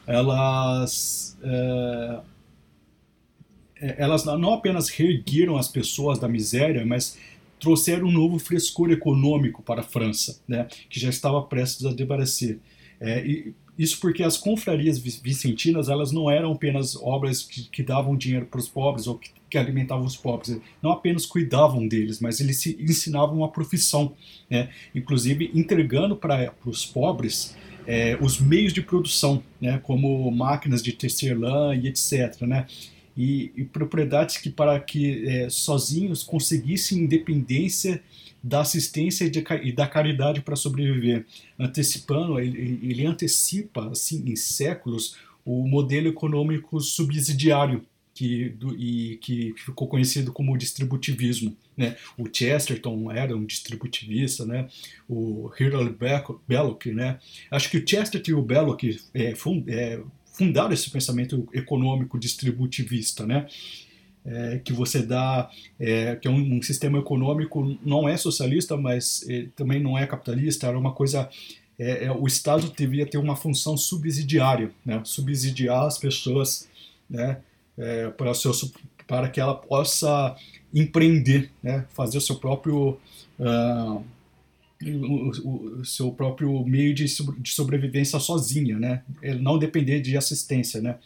elas, 0.07 1.37
é 1.43 2.21
elas 3.97 4.25
não 4.25 4.53
apenas 4.53 4.89
reergueram 4.89 5.57
as 5.57 5.67
pessoas 5.67 6.17
da 6.17 6.27
miséria, 6.27 6.85
mas 6.85 7.17
trouxeram 7.59 8.07
um 8.07 8.11
novo 8.11 8.39
frescor 8.39 8.91
econômico 8.91 9.61
para 9.61 9.81
a 9.81 9.83
França, 9.83 10.39
né, 10.47 10.67
que 10.89 10.99
já 10.99 11.09
estava 11.09 11.41
prestes 11.43 11.85
a 11.85 11.91
desaparecer. 11.91 12.59
É, 12.99 13.25
e 13.25 13.53
isso 13.77 13.99
porque 13.99 14.23
as 14.23 14.37
confrarias 14.37 14.97
vicentinas 14.97 15.89
elas 15.89 16.11
não 16.11 16.31
eram 16.31 16.53
apenas 16.53 16.95
obras 16.95 17.43
que, 17.43 17.63
que 17.63 17.83
davam 17.83 18.15
dinheiro 18.15 18.45
para 18.45 18.59
os 18.59 18.69
pobres 18.69 19.05
ou 19.05 19.17
que, 19.17 19.29
que, 19.49 19.57
alimentavam 19.57 20.05
os 20.05 20.15
pobres, 20.15 20.57
não 20.81 20.91
apenas 20.91 21.25
cuidavam 21.25 21.87
deles, 21.87 22.19
mas 22.19 22.39
eles 22.39 22.57
se 22.57 22.77
ensinavam 22.79 23.37
uma 23.37 23.51
profissão, 23.51 24.13
né? 24.49 24.69
inclusive 24.93 25.51
entregando 25.53 26.15
para 26.15 26.53
os 26.65 26.85
pobres 26.85 27.55
é, 27.85 28.17
os 28.21 28.39
meios 28.39 28.73
de 28.73 28.81
produção, 28.81 29.43
né? 29.59 29.79
como 29.83 30.29
máquinas 30.31 30.81
de 30.81 30.91
tecer 30.93 31.37
lã 31.37 31.75
e 31.75 31.87
etc. 31.87 32.41
Né? 32.41 32.65
E, 33.15 33.51
e 33.55 33.63
propriedades 33.63 34.37
que 34.37 34.49
para 34.49 34.79
que 34.79 35.27
é, 35.27 35.49
sozinhos 35.49 36.23
conseguissem 36.23 36.99
independência 36.99 38.01
da 38.45 38.61
assistência 38.61 39.25
e 39.63 39.71
da 39.71 39.87
caridade 39.87 40.39
para 40.39 40.55
sobreviver, 40.55 41.25
antecipando, 41.57 42.39
ele, 42.39 42.79
ele 42.83 43.03
antecipa 43.03 43.89
assim 43.89 44.23
em 44.29 44.35
séculos 44.35 45.17
o 45.43 45.67
modelo 45.67 46.07
econômico 46.07 46.79
subsidiário 46.79 47.83
que, 48.13 48.49
do, 48.49 48.75
e, 48.75 49.17
que 49.17 49.55
ficou 49.57 49.87
conhecido 49.87 50.31
como 50.31 50.55
distributivismo. 50.55 51.57
Né? 51.75 51.97
O 52.15 52.29
Chesterton 52.31 53.11
era 53.11 53.35
um 53.35 53.43
distributivista, 53.45 54.45
né? 54.45 54.67
o 55.09 55.49
Harold 55.59 55.97
Belloc. 56.47 56.85
Né? 56.85 57.17
Acho 57.49 57.67
que 57.71 57.77
o 57.79 57.87
Chesterton 57.87 58.29
e 58.29 58.33
o 58.35 58.43
Belloc 58.43 58.83
é, 59.11 59.33
fund, 59.33 59.67
é, 59.67 59.99
fundaram 60.33 60.71
esse 60.71 60.91
pensamento 60.91 61.49
econômico 61.51 62.19
distributivista. 62.19 63.25
Né? 63.25 63.47
É, 64.25 64.59
que 64.63 64.73
você 64.73 65.03
dá, 65.03 65.49
é, 65.79 66.15
que 66.15 66.27
é 66.27 66.31
um, 66.31 66.57
um, 66.57 66.61
sistema 66.61 66.97
econômico, 66.97 67.77
não 67.85 68.09
é 68.09 68.17
socialista, 68.17 68.75
mas 68.75 69.23
é, 69.29 69.47
também 69.55 69.79
não 69.79 69.97
é 69.97 70.07
capitalista, 70.07 70.67
era 70.67 70.77
uma 70.77 70.93
coisa. 70.93 71.29
É, 71.77 72.05
é, 72.05 72.11
o 72.11 72.25
Estado 72.25 72.71
devia 72.75 73.05
ter 73.05 73.17
uma 73.17 73.35
função 73.35 73.77
subsidiária, 73.77 74.71
né? 74.85 75.01
subsidiar 75.03 75.85
as 75.85 75.97
pessoas 75.97 76.67
né? 77.09 77.37
É, 77.77 78.09
para, 78.09 78.33
seu, 78.33 78.51
para 79.05 79.29
que 79.29 79.39
ela 79.39 79.53
possa 79.53 80.35
empreender, 80.73 81.51
né? 81.61 81.85
fazer 81.89 82.17
o 82.17 82.21
seu 82.21 82.37
próprio. 82.37 82.97
Uh, 83.39 84.03
o, 84.83 85.79
o, 85.79 85.85
seu 85.85 86.11
próprio 86.11 86.63
meio 86.65 86.93
de, 86.93 87.05
de 87.05 87.49
sobrevivência 87.49 88.19
sozinha, 88.19 88.77
né? 88.77 89.03
Não 89.39 89.57
depender 89.57 90.01
de 90.01 90.17
assistência, 90.17 90.81
né? 90.81 90.97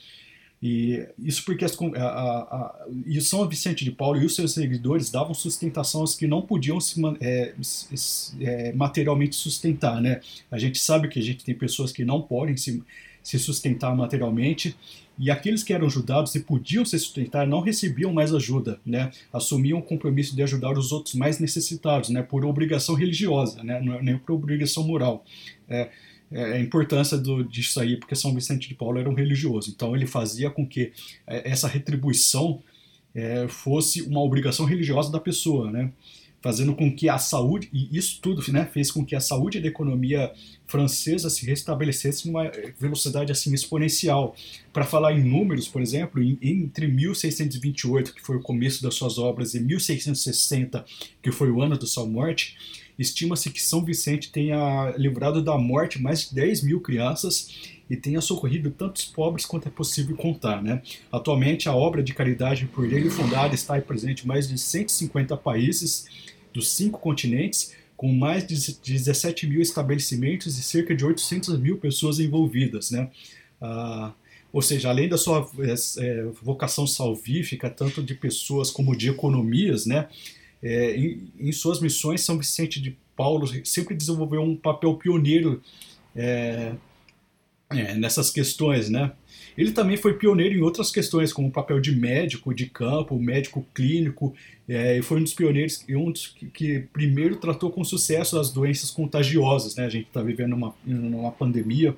E 0.62 1.08
isso 1.18 1.46
porque 1.46 1.63
as, 1.63 1.78
a, 1.82 2.04
a, 2.04 2.86
a, 2.88 3.22
São 3.22 3.48
Vicente 3.48 3.86
de 3.86 3.92
Paulo 3.92 4.22
e 4.22 4.25
os 4.25 4.36
seus 4.36 4.54
seguidores 4.54 5.10
davam 5.10 5.34
sustentação 5.34 6.01
aos 6.01 6.16
que 6.16 6.28
não 6.28 6.42
podiam 6.42 6.82
se, 6.82 7.01
é, 7.22 7.54
é, 8.42 8.74
materialmente 8.74 9.36
sustentar, 9.36 10.01
né? 10.01 10.20
A 10.51 10.58
gente 10.58 10.78
sabe 10.78 11.08
que 11.08 11.18
a 11.18 11.24
gente 11.24 11.46
tem 11.46 11.56
pessoas 11.56 11.94
que 11.94 12.04
não 12.04 12.22
podem 12.22 12.58
se, 12.58 12.84
se 13.24 13.39
sustentar 13.39 13.96
materialmente 13.96 14.75
e 15.20 15.30
aqueles 15.30 15.63
que 15.63 15.74
eram 15.74 15.86
ajudados 15.86 16.34
e 16.36 16.39
podiam 16.39 16.86
se 16.86 16.98
sustentar 16.98 17.46
não 17.46 17.60
recebiam 17.60 18.13
mais 18.13 18.34
ajuda, 18.34 18.80
né? 18.86 19.12
Assumiam 19.32 19.80
o 19.80 19.84
compromisso 19.84 20.34
de 20.34 20.42
ajudar 20.44 20.78
os 20.78 20.94
outros 20.94 21.13
mais 21.13 21.39
necessitados, 21.39 22.10
né? 22.10 22.22
Por 22.22 22.46
obrigação 22.46 22.96
religiosa, 22.96 23.62
né? 23.63 23.78
É 23.78 24.01
nem 24.01 24.18
por 24.18 24.34
obrigação 24.34 24.86
moral. 24.86 25.25
É, 25.70 25.89
é, 26.31 26.53
a 26.53 26.59
importância 26.59 27.17
do, 27.17 27.43
disso 27.43 27.79
aí, 27.79 27.98
porque 27.98 28.15
São 28.15 28.33
Vicente 28.33 28.67
de 28.67 28.75
Paulo 28.75 29.00
era 29.00 29.09
um 29.09 29.13
religioso. 29.13 29.71
Então 29.71 29.95
ele 29.95 30.05
fazia 30.05 30.50
com 30.50 30.65
que 30.65 30.91
é, 31.27 31.50
essa 31.50 31.67
retribuição 31.67 32.62
é, 33.13 33.48
fosse 33.48 34.01
uma 34.03 34.21
obrigação 34.21 34.65
religiosa 34.65 35.12
da 35.12 35.19
pessoa, 35.19 35.71
né? 35.71 35.91
fazendo 36.41 36.74
com 36.74 36.93
que 36.93 37.09
a 37.09 37.17
saúde, 37.17 37.69
e 37.74 37.98
isso 37.98 38.19
tudo 38.21 38.41
né, 38.51 38.65
fez 38.65 38.91
com 38.91 39.05
que 39.05 39.15
a 39.15 39.19
saúde 39.19 39.59
da 39.59 39.67
economia 39.67 40.31
francesa 40.67 41.29
se 41.29 41.45
restabelecesse 41.45 42.27
numa 42.27 42.50
velocidade 42.79 43.31
assim 43.31 43.53
exponencial. 43.53 44.36
Para 44.71 44.86
falar 44.86 45.13
em 45.13 45.24
números, 45.24 45.67
por 45.67 45.81
exemplo, 45.81 46.21
em, 46.21 46.38
entre 46.41 46.88
1628, 46.88 48.13
que 48.13 48.21
foi 48.21 48.38
o 48.38 48.41
começo 48.41 48.81
das 48.81 48.95
suas 48.95 49.17
obras, 49.17 49.53
e 49.53 49.59
1660, 49.59 50.86
que 51.21 51.31
foi 51.31 51.51
o 51.51 51.62
ano 51.62 51.77
da 51.77 51.86
sua 51.86 52.05
morte, 52.05 52.57
Estima-se 53.00 53.50
que 53.50 53.62
São 53.62 53.84
Vicente 53.84 54.29
tenha 54.29 54.94
livrado 54.98 55.41
da 55.41 55.58
morte 55.58 56.01
mais 56.01 56.27
de 56.27 56.36
10 56.36 56.63
mil 56.63 56.82
crianças 56.82 57.79
e 57.89 57.96
tenha 57.96 58.20
socorrido 58.20 58.70
tantos 58.70 59.06
pobres 59.06 59.46
quanto 59.46 59.70
é 59.70 59.72
possível 59.72 60.18
contar. 60.18 60.62
Né? 60.62 60.82
Atualmente, 61.10 61.70
a 61.70 61.74
obra 61.74 62.03
de 62.03 62.13
caridade 62.13 62.65
por 62.65 62.86
ele 62.91 63.10
fundada 63.10 63.56
está 63.56 63.79
presente 63.79 64.25
em 64.25 64.27
mais 64.27 64.50
de 64.50 64.58
150 64.58 65.38
países 65.38 66.08
dos 66.53 66.70
cinco 66.70 67.00
continentes, 67.00 67.74
com 67.96 68.12
mais 68.13 68.46
de 68.46 68.56
17 68.56 69.48
mil 69.48 69.62
estabelecimentos 69.62 70.58
e 70.58 70.62
cerca 70.62 70.94
de 70.94 71.06
800 71.06 71.58
mil 71.58 71.77
pessoas 71.77 72.20
envolvidas. 72.20 72.91
Né? 72.91 73.10
Ah, 73.62 74.12
ou 74.51 74.62
seja, 74.62 74.89
além 74.89 75.08
da 75.08 75.18
sua 75.18 75.50
é, 76.00 76.24
vocação 76.41 76.86
salvífica, 76.86 77.70
tanto 77.70 78.01
de 78.03 78.15
pessoas 78.15 78.72
como 78.72 78.96
de 78.96 79.10
economias, 79.10 79.86
né? 79.86 80.08
É, 80.62 80.96
em, 80.96 81.32
em, 81.39 81.51
suas 81.51 81.80
missões, 81.80 82.22
São 82.22 82.38
Vicente 82.38 82.82
de 82.82 82.98
Paulo 83.16 83.48
sempre 83.66 83.96
desenvolveu 83.96 84.42
um 84.42 84.56
papel 84.56 84.96
pioneiro 84.96 85.62
é, 86.16 86.74
é, 87.70 87.96
nessas 87.96 88.30
questões, 88.30 88.89
né? 88.89 89.12
Ele 89.58 89.72
também 89.72 89.98
foi 89.98 90.13
pioneiro 90.13 90.56
em 90.56 90.62
outras 90.62 90.89
questões, 90.89 91.34
como 91.34 91.50
o 91.50 91.51
papel 91.51 91.80
de 91.82 91.94
médico 91.94 92.54
de 92.54 92.66
campo, 92.66 93.20
médico 93.20 93.66
clínico, 93.74 94.34
é, 94.68 94.98
e 94.98 95.01
foi 95.01 95.20
um 95.20 95.24
dos 95.24 95.34
pioneiros, 95.34 95.84
um 95.89 96.12
dos 96.12 96.28
que, 96.28 96.46
que, 96.46 96.80
primeiro 96.94 97.36
tratou 97.36 97.70
com 97.70 97.84
sucesso 97.84 98.39
as 98.39 98.51
doenças 98.51 98.89
contagiosas, 98.89 99.75
né? 99.75 99.86
A 99.86 99.89
gente 99.89 100.08
está 100.08 100.22
vivendo 100.22 100.54
uma, 100.54 100.74
uma 100.86 101.32
pandemia. 101.32 101.96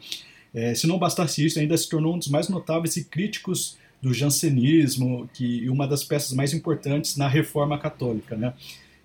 É, 0.53 0.73
se 0.73 0.87
não 0.87 0.97
bastasse 0.97 1.45
isso, 1.45 1.59
ainda 1.59 1.77
se 1.77 1.87
tornou 1.87 2.15
um 2.15 2.17
dos 2.17 2.27
mais 2.27 2.49
notáveis 2.49 2.97
e 2.97 3.03
críticos 3.05 3.77
do 4.01 4.13
jansenismo, 4.13 5.29
que 5.33 5.69
uma 5.69 5.87
das 5.87 6.03
peças 6.03 6.33
mais 6.33 6.53
importantes 6.53 7.15
na 7.15 7.27
reforma 7.27 7.77
católica, 7.77 8.35
né? 8.35 8.53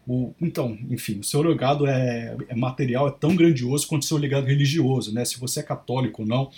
O, 0.09 0.33
então, 0.41 0.79
enfim, 0.89 1.19
o 1.19 1.25
seu 1.25 1.43
legado 1.43 1.87
é, 1.87 2.37
é, 2.49 2.55
material, 2.55 3.09
é 3.09 3.11
tão 3.11 3.35
grandioso 3.35 3.87
quanto 3.89 4.03
o 4.03 4.07
seu 4.07 4.17
legado 4.17 4.47
religioso, 4.47 5.13
né? 5.13 5.25
Se 5.25 5.39
você 5.39 5.61
é 5.61 5.63
católico 5.63 6.23
ou 6.23 6.29
não, 6.29 6.51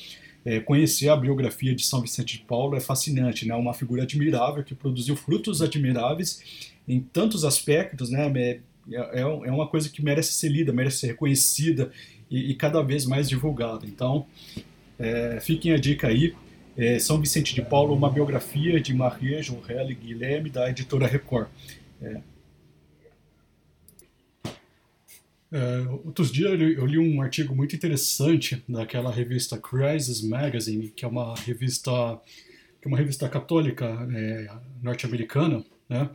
é, 0.44 0.60
conhecer 0.60 1.08
a 1.08 1.16
biografia 1.16 1.74
de 1.74 1.84
São 1.84 2.00
Vicente 2.00 2.38
de 2.38 2.44
Paulo 2.44 2.76
é 2.76 2.80
fascinante, 2.80 3.46
né? 3.46 3.54
Uma 3.54 3.74
figura 3.74 4.02
admirável 4.02 4.62
que 4.62 4.74
produziu 4.74 5.16
frutos 5.16 5.60
admiráveis 5.62 6.70
em 6.86 7.00
tantos 7.00 7.44
aspectos, 7.44 8.10
né? 8.10 8.30
É, 8.36 8.60
é, 8.92 9.20
é 9.20 9.50
uma 9.50 9.66
coisa 9.66 9.88
que 9.88 10.02
merece 10.02 10.32
ser 10.32 10.48
lida, 10.48 10.72
merece 10.72 10.98
ser 10.98 11.06
reconhecida 11.08 11.90
e, 12.30 12.50
e 12.50 12.54
cada 12.54 12.82
vez 12.82 13.04
mais 13.04 13.28
divulgada. 13.28 13.86
Então, 13.86 14.26
é, 14.98 15.38
fiquem 15.40 15.72
a 15.72 15.78
dica 15.78 16.08
aí. 16.08 16.34
É, 16.78 16.96
São 17.00 17.20
Vicente 17.20 17.56
de 17.56 17.62
Paulo, 17.62 17.92
uma 17.92 18.08
biografia 18.08 18.80
de 18.80 18.94
Marie 18.94 19.42
Jorrel 19.42 19.88
Guilherme, 19.88 20.48
da 20.48 20.70
editora 20.70 21.08
Record. 21.08 21.48
É. 22.00 22.20
É, 25.50 25.80
outros 26.04 26.30
dias 26.30 26.52
eu 26.52 26.86
li 26.86 26.98
um 26.98 27.20
artigo 27.20 27.56
muito 27.56 27.74
interessante 27.74 28.62
daquela 28.68 29.10
revista 29.10 29.58
Crisis 29.58 30.22
Magazine, 30.22 30.88
que 30.88 31.04
é 31.04 31.08
uma 31.08 31.34
revista 31.34 31.90
que 32.80 32.86
é 32.86 32.88
uma 32.88 32.98
revista 32.98 33.28
católica 33.28 33.86
é, 34.14 34.48
norte-americana, 34.80 35.64
né? 35.88 36.08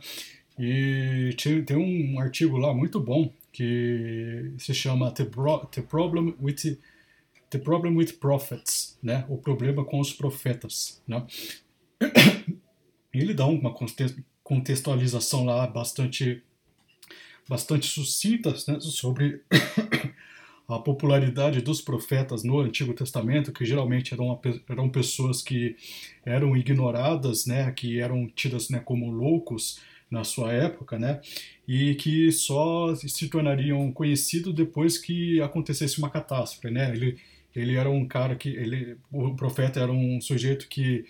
E 0.58 1.34
tem 1.66 1.76
um 1.76 2.18
artigo 2.18 2.56
lá 2.56 2.72
muito 2.72 2.98
bom 2.98 3.30
que 3.52 4.52
se 4.56 4.72
chama 4.72 5.10
The, 5.10 5.26
The 5.72 5.82
Problem 5.82 6.34
with 6.40 6.78
The 7.54 7.60
Problem 7.60 7.96
with 7.96 8.14
Prophets, 8.14 8.98
né? 9.00 9.24
O 9.28 9.38
problema 9.38 9.84
com 9.84 10.00
os 10.00 10.12
profetas, 10.12 11.00
né? 11.06 11.24
Ele 13.14 13.32
dá 13.32 13.46
uma 13.46 13.72
contextualização 14.42 15.44
lá 15.44 15.64
bastante 15.68 16.42
bastante 17.48 17.86
sucinta 17.86 18.52
né, 18.66 18.80
sobre 18.80 19.40
a 20.66 20.80
popularidade 20.80 21.60
dos 21.60 21.80
profetas 21.80 22.42
no 22.42 22.58
Antigo 22.58 22.92
Testamento, 22.92 23.52
que 23.52 23.64
geralmente 23.64 24.12
eram, 24.14 24.40
eram 24.68 24.88
pessoas 24.88 25.40
que 25.40 25.76
eram 26.24 26.56
ignoradas, 26.56 27.46
né, 27.46 27.70
que 27.70 28.00
eram 28.00 28.26
tidas 28.26 28.68
né, 28.68 28.80
como 28.80 29.12
loucos 29.12 29.78
na 30.10 30.24
sua 30.24 30.52
época, 30.52 30.98
né, 30.98 31.20
e 31.68 31.94
que 31.94 32.32
só 32.32 32.94
se 32.96 33.28
tornariam 33.28 33.92
conhecidos 33.92 34.54
depois 34.54 34.98
que 34.98 35.40
acontecesse 35.40 35.98
uma 35.98 36.10
catástrofe, 36.10 36.70
né. 36.70 36.90
Ele 36.90 37.16
ele 37.54 37.76
era 37.76 37.88
um 37.88 38.06
cara 38.06 38.34
que 38.34 38.48
ele 38.48 38.96
o 39.12 39.34
profeta 39.34 39.80
era 39.80 39.92
um 39.92 40.20
sujeito 40.20 40.68
que 40.68 41.04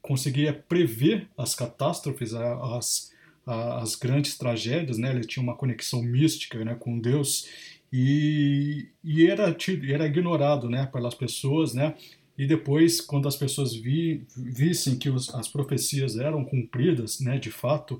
conseguia 0.00 0.52
prever 0.52 1.28
as 1.36 1.54
catástrofes 1.54 2.32
as 2.34 3.10
as 3.46 3.96
grandes 3.96 4.36
tragédias 4.36 4.98
né? 4.98 5.10
Ele 5.10 5.24
tinha 5.24 5.42
uma 5.42 5.56
conexão 5.56 6.02
mística 6.02 6.62
né 6.64 6.74
com 6.74 6.98
Deus. 6.98 7.48
E, 7.92 8.86
e 9.02 9.26
era 9.26 9.56
era 9.88 10.06
ignorado 10.06 10.70
né 10.70 10.86
pelas 10.86 11.14
pessoas 11.14 11.74
né? 11.74 11.94
E 12.38 12.46
depois 12.46 13.00
quando 13.00 13.26
as 13.26 13.36
pessoas 13.36 13.74
vi, 13.74 14.24
vissem 14.36 14.96
que 14.96 15.10
os, 15.10 15.34
as 15.34 15.48
profecias 15.48 16.16
eram 16.16 16.44
cumpridas 16.44 17.18
né 17.20 17.38
de 17.38 17.50
fato 17.50 17.98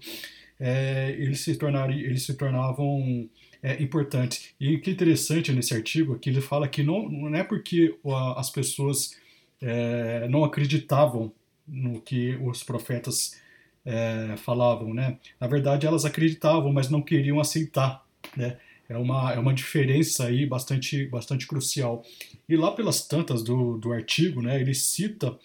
é, 0.60 1.16
eles 1.18 1.40
se 1.40 1.56
tornariam 1.56 1.98
eles 1.98 2.22
se 2.22 2.34
tornavam 2.34 3.28
é, 3.62 3.82
importante. 3.82 4.54
E 4.58 4.78
que 4.78 4.90
é 4.90 4.92
interessante 4.92 5.52
nesse 5.52 5.74
artigo 5.74 6.14
é 6.14 6.18
que 6.18 6.30
ele 6.30 6.40
fala 6.40 6.68
que 6.68 6.82
não, 6.82 7.08
não 7.08 7.34
é 7.34 7.42
porque 7.44 7.98
as 8.36 8.50
pessoas 8.50 9.16
é, 9.60 10.26
não 10.28 10.44
acreditavam 10.44 11.32
no 11.66 12.00
que 12.00 12.36
os 12.42 12.62
profetas 12.62 13.40
é, 13.84 14.34
falavam, 14.36 14.92
né? 14.92 15.18
Na 15.38 15.46
verdade, 15.46 15.86
elas 15.86 16.04
acreditavam, 16.04 16.72
mas 16.72 16.88
não 16.90 17.02
queriam 17.02 17.40
aceitar, 17.40 18.04
né? 18.36 18.58
É 18.88 18.98
uma, 18.98 19.32
é 19.32 19.38
uma 19.38 19.54
diferença 19.54 20.26
aí 20.26 20.44
bastante, 20.44 21.06
bastante 21.06 21.46
crucial. 21.46 22.04
E 22.48 22.56
lá 22.56 22.72
pelas 22.72 23.06
tantas 23.06 23.40
do, 23.44 23.78
do 23.78 23.92
artigo, 23.92 24.42
né, 24.42 24.60
ele 24.60 24.74
cita 24.74 25.38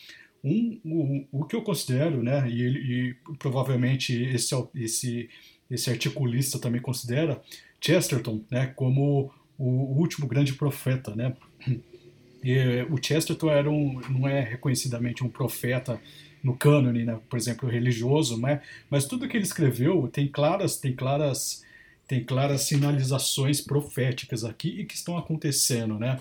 um, 0.44 0.80
o, 0.84 1.42
o 1.42 1.46
que 1.46 1.56
eu 1.56 1.62
considero, 1.62 2.24
né, 2.24 2.50
e, 2.50 2.64
ele, 2.64 2.80
e 2.80 3.14
provavelmente 3.38 4.20
esse, 4.20 4.56
esse, 4.74 5.30
esse 5.70 5.90
articulista 5.92 6.58
também 6.58 6.82
considera, 6.82 7.40
Chesterton 7.86 8.42
né, 8.50 8.74
como 8.76 9.32
o 9.58 10.00
último 10.00 10.28
grande 10.28 10.54
profeta. 10.54 11.16
Né? 11.16 11.36
E, 12.44 12.86
o 12.90 13.02
Chesterton 13.02 13.50
era 13.50 13.70
um, 13.70 14.02
não 14.10 14.28
é 14.28 14.42
reconhecidamente 14.42 15.24
um 15.24 15.30
profeta 15.30 16.02
no 16.44 16.56
cânone, 16.56 17.04
né, 17.04 17.20
por 17.30 17.38
exemplo, 17.38 17.68
religioso, 17.68 18.40
né, 18.40 18.62
mas 18.88 19.06
tudo 19.06 19.28
que 19.28 19.36
ele 19.36 19.46
escreveu 19.46 20.08
tem 20.08 20.28
claras, 20.28 20.78
tem 20.78 20.94
claras, 20.94 21.64
tem 22.08 22.24
claras 22.24 22.62
sinalizações 22.62 23.62
proféticas 23.62 24.44
aqui 24.44 24.82
e 24.82 24.86
que 24.86 24.94
estão 24.94 25.18
acontecendo, 25.18 25.98
né? 25.98 26.20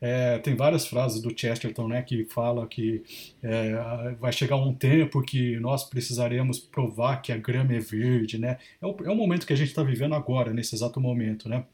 É, 0.00 0.38
tem 0.38 0.54
várias 0.54 0.86
frases 0.86 1.20
do 1.20 1.36
Chesterton 1.36 1.88
né, 1.88 2.02
que 2.02 2.24
fala 2.24 2.66
que 2.66 3.02
é, 3.42 4.14
vai 4.20 4.32
chegar 4.32 4.56
um 4.56 4.72
tempo 4.72 5.20
que 5.22 5.58
nós 5.58 5.84
precisaremos 5.84 6.58
provar 6.58 7.20
que 7.20 7.32
a 7.32 7.36
grama 7.36 7.74
é 7.74 7.80
verde. 7.80 8.38
Né? 8.38 8.58
É, 8.80 8.86
o, 8.86 8.96
é 9.04 9.10
o 9.10 9.16
momento 9.16 9.46
que 9.46 9.52
a 9.52 9.56
gente 9.56 9.68
está 9.68 9.82
vivendo 9.82 10.14
agora, 10.14 10.52
nesse 10.52 10.74
exato 10.74 11.00
momento. 11.00 11.48
Né? 11.48 11.64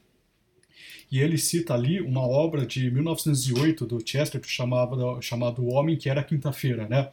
E 1.11 1.19
ele 1.19 1.37
cita 1.37 1.73
ali 1.73 2.01
uma 2.01 2.21
obra 2.21 2.65
de 2.65 2.89
1908 2.89 3.85
do 3.85 4.01
Chesterton 4.05 4.47
chamado, 4.47 5.21
chamado 5.21 5.63
O 5.63 5.73
Homem 5.73 5.95
que 5.95 6.09
Era 6.09 6.23
Quinta-feira. 6.23 6.87
Né? 6.87 7.09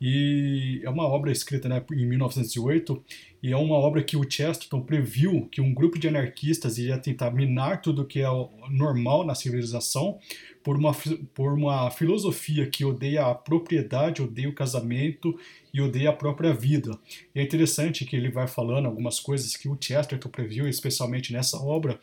E 0.00 0.80
é 0.84 0.90
uma 0.90 1.04
obra 1.04 1.32
escrita 1.32 1.68
né, 1.68 1.82
em 1.92 2.06
1908 2.06 3.02
e 3.42 3.52
é 3.52 3.56
uma 3.56 3.76
obra 3.76 4.02
que 4.02 4.16
o 4.16 4.28
Chesterton 4.28 4.80
previu 4.80 5.48
que 5.50 5.60
um 5.60 5.74
grupo 5.74 5.98
de 5.98 6.08
anarquistas 6.08 6.78
iria 6.78 6.98
tentar 6.98 7.30
minar 7.30 7.80
tudo 7.80 8.04
que 8.04 8.20
é 8.20 8.28
normal 8.70 9.24
na 9.24 9.34
civilização 9.34 10.18
por 10.62 10.76
uma, 10.76 10.92
por 11.34 11.52
uma 11.52 11.90
filosofia 11.90 12.66
que 12.66 12.84
odeia 12.84 13.26
a 13.26 13.34
propriedade, 13.34 14.22
odeia 14.22 14.48
o 14.48 14.54
casamento 14.54 15.38
e 15.72 15.80
odeia 15.80 16.10
a 16.10 16.12
própria 16.12 16.52
vida. 16.52 16.98
E 17.34 17.40
é 17.40 17.42
interessante 17.42 18.04
que 18.04 18.16
ele 18.16 18.30
vai 18.30 18.46
falando 18.46 18.86
algumas 18.86 19.18
coisas 19.18 19.56
que 19.56 19.68
o 19.68 19.78
Chesterton 19.80 20.28
previu, 20.28 20.68
especialmente 20.68 21.32
nessa 21.32 21.58
obra, 21.58 21.98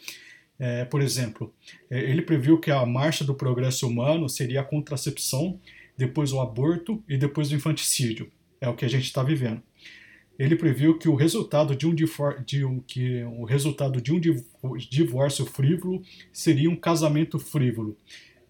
é, 0.57 0.85
por 0.85 1.01
exemplo, 1.01 1.53
é, 1.89 1.99
ele 1.99 2.21
previu 2.21 2.59
que 2.59 2.71
a 2.71 2.85
marcha 2.85 3.25
do 3.25 3.35
progresso 3.35 3.87
humano 3.87 4.29
seria 4.29 4.61
a 4.61 4.63
contracepção 4.63 5.59
depois 5.97 6.31
o 6.33 6.39
aborto 6.39 7.03
e 7.07 7.17
depois 7.17 7.51
o 7.51 7.55
infanticídio. 7.55 8.31
É 8.59 8.67
o 8.67 8.75
que 8.75 8.85
a 8.85 8.87
gente 8.87 9.05
está 9.05 9.23
vivendo. 9.23 9.61
Ele 10.37 10.55
previu 10.55 10.97
que 10.97 11.07
o 11.07 11.15
resultado 11.15 11.75
de 11.75 11.87
um, 11.87 11.95
de 11.95 12.65
um, 12.65 12.79
que 12.81 13.23
o 13.23 13.45
resultado 13.45 14.01
de 14.01 14.11
um 14.11 14.19
divórcio 14.89 15.45
frívolo 15.45 16.01
seria 16.33 16.69
um 16.69 16.75
casamento 16.75 17.39
frívolo. 17.39 17.97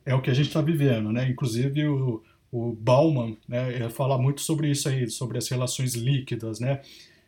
É 0.04 0.16
o 0.16 0.22
que 0.22 0.30
a 0.30 0.34
gente 0.34 0.48
está 0.48 0.62
vivendo, 0.62 1.12
né? 1.12 1.30
Inclusive 1.30 1.88
o, 1.88 2.24
o 2.52 2.74
Bauman 2.74 3.38
né, 3.48 3.90
fala 3.90 4.18
muito 4.18 4.42
sobre 4.42 4.70
isso 4.70 4.90
aí, 4.90 5.10
sobre 5.10 5.38
as 5.38 5.48
relações 5.48 5.94
líquidas, 5.94 6.60
né? 6.60 6.82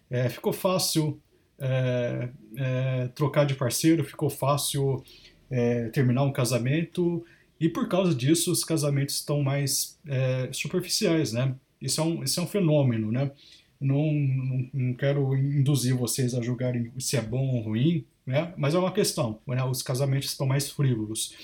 É, 0.10 0.30
ficou 0.30 0.54
fácil 0.54 1.20
é, 1.60 2.30
é, 2.56 3.08
trocar 3.10 3.46
de 3.46 3.54
parceiro, 3.54 4.04
ficou 4.04 4.30
fácil 4.30 5.04
é, 5.52 5.90
terminar 5.90 6.24
um 6.24 6.32
casamento 6.32 7.24
e 7.60 7.68
por 7.68 7.88
causa 7.88 8.14
disso, 8.14 8.52
os 8.52 8.64
casamentos 8.64 9.16
estão 9.16 9.42
mais 9.42 9.98
é, 10.08 10.50
superficiais, 10.52 11.34
né? 11.34 11.56
Isso 11.82 12.02
é, 12.02 12.04
um, 12.04 12.24
isso 12.24 12.40
é 12.40 12.44
um 12.44 12.48
fenômeno, 12.48 13.12
né? 13.12 13.32
Não, 13.80 14.12
não, 14.12 14.70
não, 14.74 14.94
quero 14.94 15.36
induzir 15.36 15.96
vocês 15.96 16.34
a 16.34 16.42
julgarem 16.42 16.92
se 16.98 17.16
é 17.16 17.22
bom 17.22 17.56
ou 17.56 17.62
ruim, 17.62 18.06
né? 18.26 18.54
Mas 18.58 18.74
é 18.74 18.80
uma 18.80 18.92
questão, 18.92 19.40
né? 19.48 19.64
Os 19.64 19.82
casamentos 19.82 20.30
estão 20.30 20.48
mais 20.48 20.70
frívolos. 20.70 21.36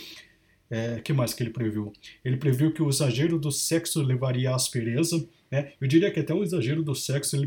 É, 0.69 0.99
que 1.01 1.13
mais 1.13 1.33
que 1.33 1.43
ele 1.43 1.51
previu? 1.51 1.93
Ele 2.25 2.37
previu 2.37 2.73
que 2.73 2.81
o 2.81 2.89
exagero 2.89 3.37
do 3.37 3.51
sexo 3.51 4.01
levaria 4.01 4.51
à 4.51 4.55
aspereza, 4.55 5.27
né? 5.51 5.73
Eu 5.79 5.87
diria 5.87 6.09
que 6.09 6.19
até 6.19 6.33
o 6.33 6.43
exagero 6.43 6.81
do 6.81 6.95
sexo 6.95 7.37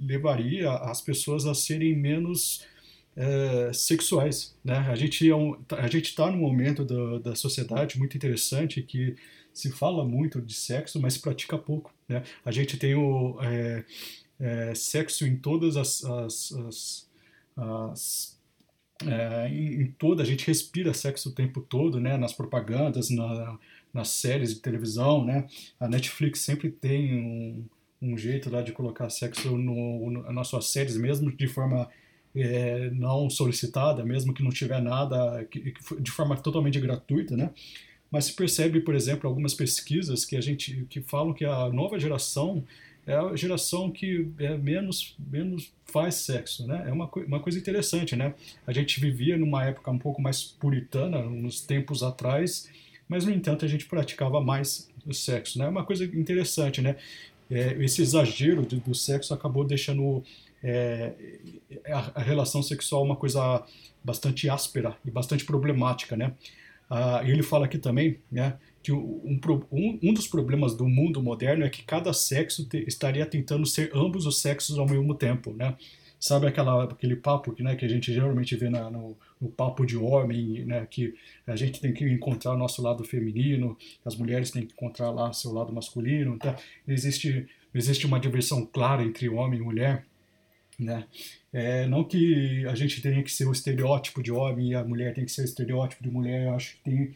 levaria 0.00 0.70
as 0.72 1.00
pessoas 1.00 1.46
a 1.46 1.54
serem 1.54 1.96
menos 1.96 2.64
é, 3.16 3.72
sexuais. 3.72 4.56
Né? 4.64 4.76
A 4.78 4.94
gente 4.94 5.28
é 5.28 5.34
um, 5.34 5.58
a 5.70 5.88
gente 5.88 6.06
está 6.06 6.30
num 6.30 6.38
momento 6.38 6.84
da, 6.84 7.30
da 7.30 7.34
sociedade 7.34 7.98
muito 7.98 8.16
interessante 8.16 8.82
que 8.82 9.16
se 9.52 9.70
fala 9.70 10.04
muito 10.04 10.40
de 10.40 10.54
sexo, 10.54 11.00
mas 11.00 11.18
pratica 11.18 11.58
pouco. 11.58 11.92
Né? 12.08 12.22
A 12.44 12.50
gente 12.50 12.76
tem 12.76 12.94
o 12.94 13.38
é, 13.42 13.84
é, 14.38 14.74
sexo 14.74 15.26
em 15.26 15.36
todas 15.36 15.76
as, 15.76 16.04
as, 16.04 16.52
as, 16.52 17.10
as 17.56 18.40
é, 19.06 19.48
em, 19.48 19.82
em, 19.82 19.86
toda 19.92 20.22
a 20.22 20.26
gente 20.26 20.46
respira 20.46 20.92
sexo 20.92 21.30
o 21.30 21.32
tempo 21.32 21.60
todo, 21.62 21.98
né? 21.98 22.18
Nas 22.18 22.34
propagandas, 22.34 23.08
na, 23.08 23.58
nas 23.94 24.08
séries 24.08 24.54
de 24.54 24.60
televisão, 24.60 25.24
né? 25.24 25.46
A 25.78 25.88
Netflix 25.88 26.40
sempre 26.40 26.70
tem 26.70 27.18
um, 27.18 27.64
um 28.02 28.18
jeito 28.18 28.50
lá 28.50 28.60
de 28.60 28.72
colocar 28.72 29.08
sexo 29.08 29.56
no, 29.56 30.10
no, 30.10 30.32
nas 30.32 30.48
suas 30.48 30.66
séries, 30.66 30.96
mesmo 30.96 31.34
de 31.34 31.48
forma 31.48 31.88
é, 32.34 32.90
não 32.90 33.28
solicitada, 33.28 34.04
mesmo 34.04 34.32
que 34.32 34.42
não 34.42 34.50
tiver 34.50 34.80
nada, 34.80 35.46
de 35.98 36.10
forma 36.10 36.36
totalmente 36.36 36.78
gratuita, 36.78 37.36
né? 37.36 37.50
Mas 38.10 38.26
se 38.26 38.32
percebe, 38.34 38.80
por 38.80 38.94
exemplo, 38.94 39.28
algumas 39.28 39.54
pesquisas 39.54 40.24
que 40.24 40.36
a 40.36 40.40
gente 40.40 40.86
que 40.90 41.00
falam 41.00 41.32
que 41.32 41.44
a 41.44 41.68
nova 41.68 41.98
geração 41.98 42.64
é 43.06 43.14
a 43.14 43.36
geração 43.36 43.90
que 43.90 44.28
é 44.38 44.56
menos 44.56 45.16
menos 45.18 45.72
faz 45.86 46.16
sexo, 46.16 46.66
né? 46.66 46.84
É 46.86 46.92
uma, 46.92 47.08
uma 47.26 47.40
coisa 47.40 47.58
interessante, 47.58 48.16
né? 48.16 48.34
A 48.66 48.72
gente 48.72 49.00
vivia 49.00 49.36
numa 49.36 49.64
época 49.64 49.90
um 49.90 49.98
pouco 49.98 50.20
mais 50.20 50.42
puritana, 50.42 51.18
uns 51.18 51.60
tempos 51.60 52.02
atrás, 52.02 52.68
mas 53.08 53.24
no 53.24 53.32
entanto 53.32 53.64
a 53.64 53.68
gente 53.68 53.86
praticava 53.86 54.40
mais 54.40 54.88
sexo, 55.12 55.58
né? 55.58 55.66
É 55.66 55.68
uma 55.68 55.84
coisa 55.84 56.04
interessante, 56.04 56.80
né? 56.80 56.96
É, 57.50 57.76
esse 57.82 58.00
exagero 58.02 58.62
do 58.62 58.94
sexo 58.94 59.34
acabou 59.34 59.64
deixando 59.64 60.22
é, 60.62 61.12
a, 61.86 62.20
a, 62.20 62.22
relação 62.22 62.62
sexual 62.62 63.02
é 63.02 63.04
uma 63.06 63.16
coisa 63.16 63.64
bastante 64.04 64.48
áspera 64.48 64.96
e 65.04 65.10
bastante 65.10 65.44
problemática, 65.44 66.16
né? 66.16 66.34
Ah, 66.88 67.22
ele 67.24 67.42
fala 67.42 67.66
aqui 67.66 67.78
também, 67.78 68.18
né, 68.30 68.58
que 68.82 68.90
um, 68.92 69.38
um, 69.70 69.98
um, 70.02 70.12
dos 70.12 70.26
problemas 70.26 70.74
do 70.74 70.88
mundo 70.88 71.22
moderno 71.22 71.64
é 71.64 71.70
que 71.70 71.84
cada 71.84 72.12
sexo 72.12 72.68
te, 72.68 72.78
estaria 72.86 73.24
tentando 73.24 73.64
ser 73.64 73.92
ambos 73.94 74.26
os 74.26 74.40
sexos 74.40 74.76
ao 74.76 74.86
mesmo 74.88 75.14
tempo, 75.14 75.52
né? 75.52 75.76
Sabe 76.18 76.46
aquela, 76.46 76.84
aquele 76.84 77.16
papo 77.16 77.52
que, 77.52 77.62
né, 77.62 77.76
que 77.76 77.84
a 77.84 77.88
gente 77.88 78.12
geralmente 78.12 78.54
vê 78.56 78.68
na, 78.68 78.90
no, 78.90 79.16
no, 79.40 79.48
papo 79.48 79.86
de 79.86 79.96
homem, 79.96 80.64
né, 80.66 80.86
que 80.90 81.14
a 81.46 81.56
gente 81.56 81.80
tem 81.80 81.94
que 81.94 82.04
encontrar 82.04 82.52
o 82.52 82.58
nosso 82.58 82.82
lado 82.82 83.04
feminino, 83.04 83.76
as 84.04 84.16
mulheres 84.16 84.50
têm 84.50 84.66
que 84.66 84.74
encontrar 84.74 85.10
lá 85.10 85.32
seu 85.32 85.50
lado 85.52 85.72
masculino, 85.72 86.34
então 86.34 86.54
existe, 86.86 87.46
existe 87.72 88.04
uma 88.04 88.20
diversão 88.20 88.66
clara 88.66 89.02
entre 89.02 89.30
homem 89.30 89.60
e 89.60 89.62
mulher, 89.62 90.04
né? 90.84 91.06
É, 91.52 91.86
não 91.86 92.04
que 92.04 92.64
a 92.66 92.74
gente 92.74 93.00
tenha 93.00 93.22
que 93.22 93.30
ser 93.30 93.46
o 93.46 93.52
estereótipo 93.52 94.22
de 94.22 94.32
homem 94.32 94.70
e 94.70 94.74
a 94.74 94.84
mulher 94.84 95.14
tem 95.14 95.24
que 95.24 95.32
ser 95.32 95.42
o 95.42 95.44
estereótipo 95.44 96.02
de 96.02 96.10
mulher, 96.10 96.46
eu 96.46 96.54
acho 96.54 96.76
que 96.76 96.82
tem, 96.82 97.14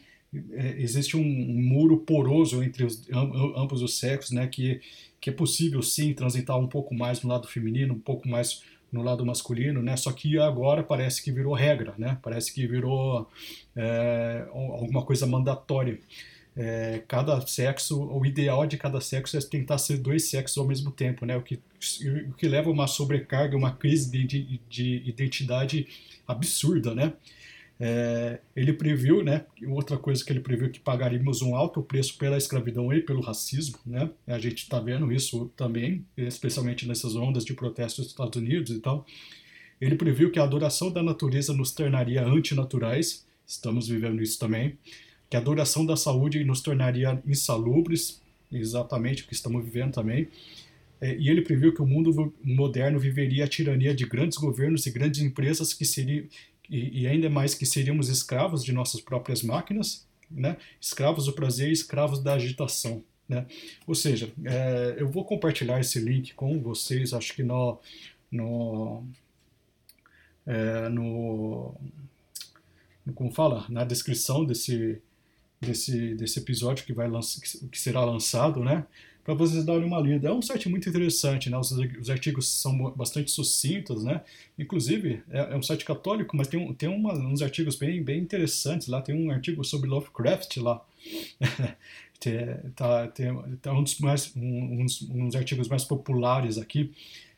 é, 0.53 0.81
existe 0.81 1.15
um, 1.15 1.21
um, 1.21 1.61
muro 1.61 1.97
poroso 1.97 2.63
entre 2.63 2.83
os, 2.83 3.07
ambos 3.55 3.81
os 3.81 3.97
sexos, 3.97 4.31
né? 4.31 4.47
que, 4.47 4.81
que 5.19 5.29
é 5.29 5.33
possível 5.33 5.81
sim 5.81 6.13
transitar 6.13 6.57
um 6.59 6.67
pouco 6.67 6.93
mais 6.93 7.21
no 7.21 7.29
lado 7.29 7.47
feminino, 7.47 7.93
um 7.93 7.99
pouco 7.99 8.27
mais 8.27 8.63
no 8.91 9.01
lado 9.01 9.25
masculino, 9.25 9.81
né? 9.81 9.97
Só 9.97 10.11
que 10.11 10.37
agora 10.39 10.81
parece 10.81 11.21
que 11.21 11.31
virou 11.31 11.53
regra, 11.53 11.93
né? 11.97 12.17
Parece 12.21 12.53
que 12.53 12.65
virou 12.65 13.29
é, 13.75 14.47
alguma 14.53 15.03
coisa 15.03 15.27
mandatória 15.27 15.99
é, 16.57 17.03
cada 17.07 17.39
sexo, 17.45 18.01
o 18.01 18.25
ideal 18.25 18.65
de 18.65 18.77
cada 18.77 19.01
sexo 19.01 19.37
é 19.37 19.41
tentar 19.41 19.77
ser 19.77 19.97
dois 19.97 20.29
sexos 20.29 20.57
ao 20.57 20.65
mesmo 20.65 20.89
tempo, 20.89 21.25
né? 21.25 21.35
O 21.35 21.41
que, 21.41 21.59
o 22.29 22.33
que 22.33 22.47
leva 22.47 22.69
a 22.69 22.71
uma 22.71 22.87
sobrecarga, 22.87 23.57
uma 23.57 23.73
crise 23.73 24.09
de, 24.09 24.61
de 24.69 25.03
identidade 25.05 25.87
absurda, 26.25 26.95
né? 26.95 27.13
É, 27.77 28.39
ele 28.55 28.71
previu, 28.71 29.21
né? 29.21 29.45
Outra 29.67 29.97
coisa 29.97 30.23
que 30.23 30.31
ele 30.31 30.39
previu 30.39 30.71
que 30.71 30.79
pagaríamos 30.79 31.41
um 31.41 31.53
alto 31.57 31.81
preço 31.83 32.17
pela 32.17 32.37
escravidão 32.37 32.93
e 32.93 33.01
pelo 33.01 33.19
racismo, 33.19 33.77
né? 33.85 34.09
A 34.25 34.39
gente 34.39 34.59
está 34.59 34.79
vendo 34.79 35.11
isso 35.11 35.51
também, 35.57 36.05
especialmente 36.15 36.87
nessas 36.87 37.17
ondas 37.17 37.43
de 37.43 37.53
protestos 37.53 38.05
dos 38.05 38.11
Estados 38.13 38.41
Unidos 38.41 38.71
e 38.71 38.79
tal. 38.79 39.05
Ele 39.81 39.95
previu 39.95 40.31
que 40.31 40.39
a 40.39 40.43
adoração 40.43 40.89
da 40.89 41.03
natureza 41.03 41.51
nos 41.51 41.73
tornaria 41.73 42.25
antinaturais, 42.25 43.25
estamos 43.45 43.89
vivendo 43.89 44.23
isso 44.23 44.39
também 44.39 44.77
que 45.29 45.37
a 45.37 45.39
duração 45.39 45.85
da 45.85 45.95
saúde 45.95 46.43
nos 46.43 46.61
tornaria 46.61 47.21
insalubres, 47.25 48.21
exatamente 48.51 49.23
o 49.23 49.27
que 49.27 49.33
estamos 49.33 49.63
vivendo 49.63 49.93
também. 49.93 50.27
É, 51.01 51.15
e 51.17 51.29
ele 51.29 51.41
previu 51.41 51.73
que 51.73 51.81
o 51.81 51.85
mundo 51.85 52.33
moderno 52.43 52.99
viveria 52.99 53.43
a 53.43 53.47
tirania 53.47 53.93
de 53.93 54.05
grandes 54.05 54.37
governos 54.37 54.85
e 54.85 54.91
grandes 54.91 55.21
empresas 55.21 55.73
que 55.73 55.85
seriam 55.85 56.25
e, 56.69 57.01
e 57.01 57.07
ainda 57.07 57.29
mais 57.29 57.53
que 57.53 57.65
seríamos 57.65 58.09
escravos 58.09 58.63
de 58.63 58.71
nossas 58.71 59.01
próprias 59.01 59.43
máquinas, 59.43 60.07
né? 60.29 60.57
Escravos 60.81 61.25
do 61.25 61.33
prazer, 61.33 61.71
escravos 61.71 62.23
da 62.23 62.33
agitação, 62.33 63.03
né? 63.29 63.45
Ou 63.85 63.93
seja, 63.93 64.31
é, 64.43 64.95
eu 64.97 65.07
vou 65.07 65.23
compartilhar 65.25 65.79
esse 65.79 65.99
link 65.99 66.33
com 66.33 66.59
vocês, 66.59 67.13
acho 67.13 67.35
que 67.35 67.43
no 67.43 67.79
no, 68.31 69.03
é, 70.45 70.89
no 70.89 71.75
como 73.13 73.31
fala 73.31 73.65
na 73.69 73.83
descrição 73.83 74.43
desse 74.43 74.99
desse, 75.59 76.15
desse 76.15 76.39
episódio 76.39 76.85
que, 76.85 76.93
vai 76.93 77.09
que 77.71 77.79
será 77.79 78.03
lançado, 78.03 78.63
né? 78.63 78.85
Para 79.23 79.33
vocês 79.33 79.65
darem 79.65 79.85
uma 79.85 79.99
lida. 79.99 80.27
É 80.27 80.31
um 80.31 80.41
site 80.41 80.69
muito 80.69 80.87
interessante, 80.87 81.49
né? 81.49 81.57
Os, 81.57 81.71
os 81.71 82.09
artigos 82.11 82.47
são 82.47 82.91
bastante 82.91 83.31
sucintos, 83.31 84.03
né? 84.03 84.21
Inclusive, 84.57 85.23
é, 85.29 85.53
é 85.53 85.57
um 85.57 85.63
site 85.63 85.83
católico, 85.83 86.37
mas 86.37 86.47
tem, 86.47 86.59
um, 86.59 86.73
tem 86.73 86.87
uma, 86.87 87.13
uns 87.13 87.41
artigos 87.41 87.75
bem, 87.75 88.03
bem 88.03 88.19
interessantes 88.19 88.87
lá. 88.87 89.01
Tem 89.01 89.15
um 89.15 89.31
artigo 89.31 89.63
sobre 89.63 89.89
Lovecraft 89.89 90.57
lá. 90.57 90.85
tá, 92.75 93.07
tem, 93.07 93.33
tá 93.61 93.73
um 93.73 93.83
dos 93.83 93.97
mais, 93.99 94.31
um, 94.35 94.81
uns, 94.81 95.01
uns 95.01 95.35
artigos 95.35 95.67
mais 95.67 95.83
populares 95.83 96.59
aqui 96.59 96.93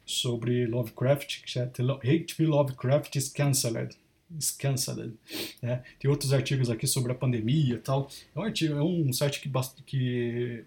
sobre 0.06 0.66
Lovecraft, 0.66 1.44
que 1.46 1.60
é 1.60 1.64
H.P. 1.64 2.46
Lovecraft 2.46 3.16
is 3.16 3.30
Cancelled. 3.30 3.96
Scansad. 4.40 5.14
Né? 5.62 5.84
Tem 6.00 6.10
outros 6.10 6.34
artigos 6.34 6.70
aqui 6.70 6.86
sobre 6.88 7.12
a 7.12 7.16
pandemia 7.16 7.76
e 7.76 7.80
tal. 7.80 8.10
É 8.36 8.40
um, 8.40 8.44
artigo, 8.44 8.76
é 8.76 8.84
um 8.84 9.12
site 9.14 9.42
que, 9.42 9.50
que 9.86 10.64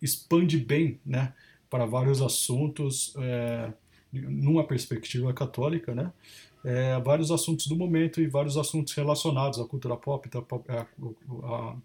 expande 0.00 0.56
bem 0.56 0.98
né, 1.04 1.32
para 1.68 1.86
vários 1.86 2.22
assuntos 2.22 3.14
é, 3.18 3.72
numa 4.12 4.64
perspectiva 4.64 5.32
católica, 5.32 5.94
né? 5.94 6.12
É, 6.62 7.00
vários 7.00 7.30
assuntos 7.30 7.66
do 7.66 7.74
momento 7.74 8.20
e 8.20 8.26
vários 8.26 8.58
assuntos 8.58 8.92
relacionados 8.92 9.58
à 9.58 9.64
cultura 9.64 9.96
pop, 9.96 10.28
à, 10.68 10.86
à, 11.42 11.76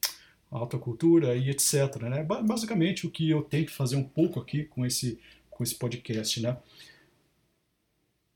alta 0.52 0.78
cultura 0.78 1.36
e 1.36 1.50
etc. 1.50 1.96
Né? 2.02 2.24
Basicamente 2.24 3.08
o 3.08 3.12
que 3.12 3.30
eu 3.30 3.42
tento 3.42 3.72
fazer 3.72 3.96
um 3.96 4.04
pouco 4.04 4.38
aqui 4.38 4.66
com 4.66 4.86
esse, 4.86 5.18
com 5.50 5.64
esse 5.64 5.76
podcast. 5.76 6.42
Né? 6.42 6.58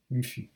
Enfim. 0.10 0.48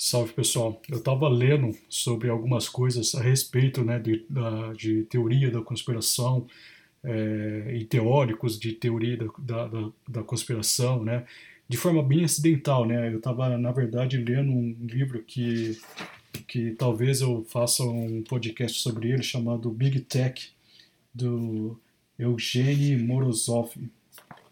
Salve 0.00 0.32
pessoal, 0.32 0.80
eu 0.88 0.98
estava 0.98 1.28
lendo 1.28 1.76
sobre 1.88 2.30
algumas 2.30 2.68
coisas 2.68 3.16
a 3.16 3.20
respeito 3.20 3.82
né, 3.82 3.98
de, 3.98 4.24
da, 4.30 4.72
de 4.72 5.02
teoria 5.02 5.50
da 5.50 5.60
conspiração 5.60 6.46
é, 7.02 7.74
e 7.74 7.84
teóricos 7.84 8.60
de 8.60 8.74
teoria 8.74 9.16
da, 9.16 9.66
da, 9.66 9.90
da, 10.08 10.22
conspiração, 10.22 11.02
né, 11.02 11.26
de 11.68 11.76
forma 11.76 12.00
bem 12.00 12.22
acidental. 12.22 12.86
Né, 12.86 13.12
eu 13.12 13.16
estava, 13.16 13.58
na 13.58 13.72
verdade, 13.72 14.18
lendo 14.18 14.52
um 14.52 14.76
livro 14.86 15.20
que, 15.24 15.76
que 16.46 16.70
talvez 16.76 17.20
eu 17.20 17.44
faça 17.48 17.82
um 17.82 18.22
podcast 18.22 18.80
sobre 18.80 19.10
ele 19.10 19.24
chamado 19.24 19.68
Big 19.68 19.98
Tech, 20.02 20.48
do 21.12 21.76
Eugene 22.16 22.96
Morozov, 23.02 23.74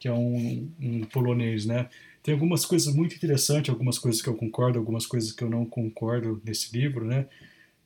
que 0.00 0.09
é 0.09 0.12
um, 0.12 0.68
um 0.80 1.04
polonês, 1.04 1.66
né? 1.66 1.88
Tem 2.27 2.35
algumas 2.35 2.67
coisas 2.67 2.93
muito 2.93 3.15
interessantes, 3.15 3.71
algumas 3.71 4.01
coisas 4.01 4.21
que 4.21 4.29
eu 4.29 4.35
concordo, 4.35 4.81
algumas 4.81 5.07
coisas 5.07 5.31
que 5.31 5.45
eu 5.45 5.49
não 5.49 5.65
concordo 5.65 6.43
nesse 6.45 6.77
livro, 6.77 7.05
né? 7.05 7.29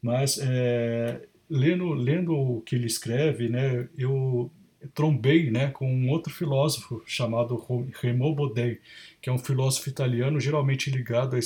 Mas 0.01 0.39
é, 0.41 1.29
lendo, 1.51 1.93
lendo 1.93 2.35
o 2.35 2.63
que 2.63 2.75
ele 2.75 2.87
escreve, 2.87 3.51
né, 3.51 3.87
eu 3.99 4.51
trombei 4.95 5.51
né, 5.51 5.71
com 5.71 5.93
um 5.93 6.09
outro 6.09 6.33
filósofo 6.33 7.03
chamado 7.05 7.55
Remo 8.01 8.35
Bodei, 8.35 8.81
que 9.21 9.29
é 9.29 9.33
um 9.33 9.37
filósofo 9.39 9.91
italiano 9.91 10.41
geralmente 10.41 10.91
ligado 10.91 11.37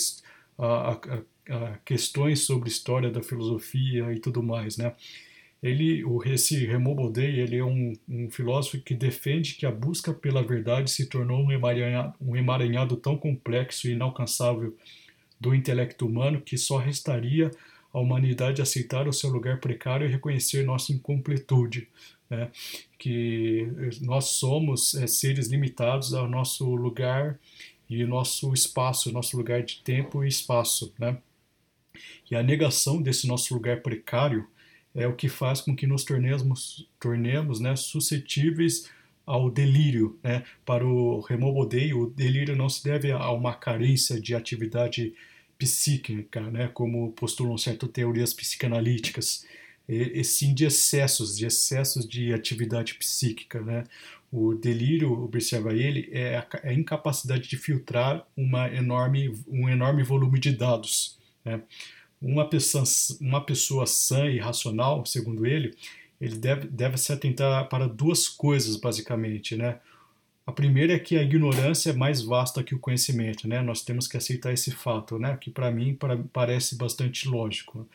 a, 0.57 0.65
a, 0.65 0.93
a, 0.93 1.23
a 1.49 1.79
questões 1.79 2.43
sobre 2.43 2.69
história 2.69 3.11
da 3.11 3.25
filosofia 3.25 4.13
e 4.13 4.21
tudo 4.21 4.41
mais, 4.41 4.77
né? 4.77 4.95
Ele, 5.65 6.05
esse 6.27 6.67
Baudet, 6.77 7.41
ele 7.41 7.57
é 7.57 7.65
um, 7.65 7.95
um, 8.07 8.31
filósofo 8.31 8.79
que 8.81 8.95
defende 8.95 9.55
que 9.55 9.65
a 9.65 9.71
busca 9.71 10.13
pela 10.13 10.43
verdade 10.43 10.91
se 10.91 11.07
tornou 11.07 11.43
um 11.43 11.51
emaranhado, 11.51 12.13
um 12.21 12.37
emaranhado 12.37 12.99
tão 12.99 13.17
complexo 13.17 13.89
e 13.89 13.93
inalcançável 13.93 14.77
do 15.41 15.55
intelecto 15.55 16.07
humano 16.07 16.43
que 16.43 16.59
só 16.59 16.77
restaria 16.77 17.51
à 17.95 17.99
humanidade 17.99 18.61
aceitar 18.61 19.09
o 19.09 19.13
seu 19.13 19.31
lugar 19.31 19.59
precário 19.59 20.07
e 20.07 20.11
reconhecer 20.11 20.67
nossa 20.67 20.93
incompletude. 20.93 21.89
Né? 22.29 22.51
Que 22.99 23.67
nós 24.03 24.27
somos 24.27 24.95
é, 24.95 25.07
seres 25.07 25.49
limitados 25.49 26.13
ao 26.13 26.29
nosso 26.29 26.75
lugar 26.75 27.39
e 27.89 28.05
nosso 28.05 28.53
espaço, 28.53 29.11
nosso 29.11 29.35
lugar 29.35 29.63
de 29.63 29.81
tempo 29.83 30.23
e 30.23 30.29
espaço. 30.29 30.93
Né? 30.99 31.17
E 32.31 32.37
a 32.37 32.43
negação 32.43 33.01
desse 33.01 33.27
nosso 33.27 33.55
lugar 33.55 33.81
precário 33.81 34.47
é 34.95 35.07
o 35.07 35.15
que 35.15 35.29
faz 35.29 35.61
com 35.61 35.75
que 35.75 35.87
nos 35.87 36.05
tornemos, 36.05 36.89
tornemos 37.01 37.59
né, 37.61 37.75
suscetíveis 37.75 38.89
ao 39.27 39.51
delírio. 39.51 40.19
Né? 40.23 40.45
Para 40.65 40.87
o 40.87 41.21
Remobodei, 41.21 41.93
o 41.93 42.07
delírio 42.07 42.55
não 42.55 42.69
se 42.69 42.85
deve 42.85 43.11
a 43.11 43.31
uma 43.31 43.55
carência 43.55 44.21
de 44.21 44.35
atividade 44.35 45.15
psíquica, 45.59 46.41
né? 46.51 46.69
como 46.69 47.13
postulam 47.13 47.59
certas 47.59 47.91
teorias 47.91 48.33
psicanalíticas, 48.33 49.47
e, 49.89 50.21
e 50.21 50.25
sim 50.25 50.55
de 50.55 50.65
excessos, 50.65 51.37
de 51.37 51.47
excessos 51.47 52.09
de 52.09 52.33
atividade 52.33 52.95
psíquica. 52.95 53.61
Né? 53.61 53.85
O 54.31 54.55
delírio, 54.55 55.13
observa 55.25 55.73
ele, 55.73 56.09
é 56.13 56.37
a, 56.37 56.47
é 56.63 56.71
a 56.71 56.75
incapacidade 56.75 57.49
de 57.49 57.57
filtrar 57.57 58.27
uma 58.37 58.69
enorme, 58.69 59.33
um 59.49 59.69
enorme 59.69 60.03
volume 60.03 60.39
de 60.39 60.53
dados. 60.53 61.19
Né? 61.45 61.61
Uma 62.25 62.49
pessoa, 62.49 62.85
uma 63.21 63.41
pessoa 63.45 63.87
sã 63.87 64.27
e 64.29 64.39
racional, 64.39 65.05
segundo 65.05 65.47
ele, 65.47 65.75
ele 66.21 66.37
deve, 66.37 66.67
deve 66.69 66.97
se 66.97 67.13
atentar 67.13 67.69
para 67.69 67.87
duas 67.87 68.29
coisas, 68.29 68.77
basicamente, 68.77 69.57
né? 69.57 69.79
A 70.47 70.53
primeira 70.53 70.95
é 70.95 70.99
que 70.99 71.17
a 71.17 71.23
ignorância 71.23 71.91
é 71.91 71.93
mais 71.93 72.23
vasta 72.23 72.63
que 72.63 72.75
o 72.75 72.79
conhecimento, 72.79 73.47
né? 73.49 73.63
Nós 73.63 73.83
temos 73.83 74.07
que 74.07 74.17
aceitar 74.17 74.53
esse 74.53 74.71
fato, 74.71 75.19
né? 75.19 75.37
Que 75.39 75.51
para 75.51 75.71
mim 75.71 75.95
pra, 75.95 76.19
parece 76.33 76.77
bastante 76.77 77.29
lógico. 77.29 77.87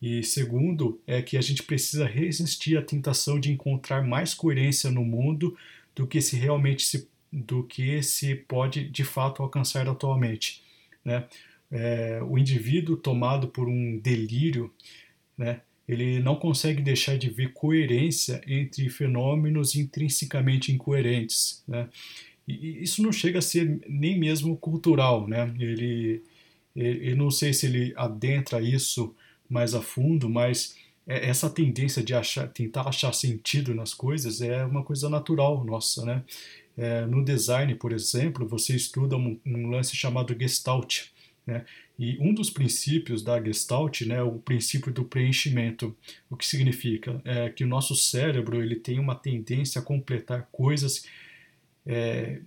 E 0.00 0.22
segundo 0.22 1.00
é 1.06 1.22
que 1.22 1.36
a 1.36 1.40
gente 1.40 1.62
precisa 1.62 2.06
resistir 2.06 2.76
à 2.76 2.82
tentação 2.82 3.40
de 3.40 3.50
encontrar 3.50 4.02
mais 4.02 4.34
coerência 4.34 4.90
no 4.90 5.04
mundo 5.04 5.56
do 5.94 6.06
que 6.06 6.20
se 6.20 6.36
realmente 6.36 6.84
se 6.84 7.08
do 7.32 7.64
que 7.64 8.02
se 8.02 8.34
pode 8.34 8.88
de 8.88 9.04
fato 9.04 9.42
alcançar 9.42 9.88
atualmente, 9.88 10.62
né? 11.04 11.24
É, 11.70 12.20
o 12.22 12.38
indivíduo 12.38 12.96
tomado 12.96 13.48
por 13.48 13.68
um 13.68 13.98
delírio, 13.98 14.72
né, 15.36 15.60
ele 15.88 16.20
não 16.20 16.36
consegue 16.36 16.82
deixar 16.82 17.16
de 17.16 17.30
ver 17.30 17.52
coerência 17.52 18.40
entre 18.46 18.88
fenômenos 18.88 19.76
intrinsecamente 19.76 20.72
incoerentes. 20.72 21.62
Né? 21.66 21.88
E 22.46 22.82
isso 22.82 23.02
não 23.02 23.12
chega 23.12 23.38
a 23.38 23.42
ser 23.42 23.80
nem 23.88 24.18
mesmo 24.18 24.56
cultural. 24.56 25.28
Né? 25.28 25.54
Ele, 25.58 26.22
eu 26.74 27.16
não 27.16 27.30
sei 27.30 27.52
se 27.52 27.66
ele 27.66 27.92
adentra 27.96 28.60
isso 28.60 29.14
mais 29.48 29.74
a 29.74 29.80
fundo, 29.80 30.28
mas 30.28 30.76
é, 31.06 31.28
essa 31.28 31.48
tendência 31.48 32.02
de 32.02 32.14
achar, 32.14 32.48
tentar 32.48 32.88
achar 32.88 33.12
sentido 33.12 33.72
nas 33.72 33.94
coisas 33.94 34.40
é 34.40 34.64
uma 34.64 34.82
coisa 34.82 35.08
natural 35.08 35.64
nossa. 35.64 36.04
Né? 36.04 36.24
É, 36.76 37.06
no 37.06 37.24
design, 37.24 37.76
por 37.76 37.92
exemplo, 37.92 38.46
você 38.46 38.74
estuda 38.74 39.16
um, 39.16 39.38
um 39.46 39.70
lance 39.70 39.96
chamado 39.96 40.36
Gestalt, 40.38 41.04
né? 41.46 41.64
E 41.98 42.18
um 42.18 42.34
dos 42.34 42.50
princípios 42.50 43.22
da 43.22 43.42
Gestalt 43.42 44.02
né, 44.02 44.16
é 44.16 44.22
o 44.22 44.32
princípio 44.32 44.92
do 44.92 45.04
preenchimento, 45.04 45.96
o 46.28 46.36
que 46.36 46.44
significa 46.44 47.20
é 47.24 47.48
que 47.48 47.62
o 47.62 47.68
nosso 47.68 47.94
cérebro 47.94 48.60
ele 48.60 48.76
tem 48.76 48.98
uma 48.98 49.14
tendência 49.14 49.80
a 49.80 49.84
completar 49.84 50.48
coisas, 50.50 51.06
é, 51.86 52.40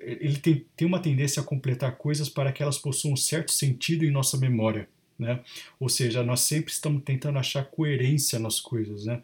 ele 0.00 0.38
tem, 0.38 0.64
tem 0.74 0.88
uma 0.88 0.98
tendência 0.98 1.42
a 1.42 1.44
completar 1.44 1.96
coisas 1.96 2.28
para 2.28 2.50
que 2.50 2.62
elas 2.62 2.78
possuam 2.78 3.12
um 3.12 3.16
certo 3.16 3.52
sentido 3.52 4.04
em 4.04 4.10
nossa 4.10 4.38
memória. 4.38 4.88
Né? 5.18 5.40
Ou 5.78 5.88
seja, 5.88 6.22
nós 6.22 6.40
sempre 6.40 6.72
estamos 6.72 7.02
tentando 7.02 7.38
achar 7.38 7.64
coerência 7.64 8.38
nas 8.38 8.60
coisas. 8.60 9.04
Né? 9.04 9.22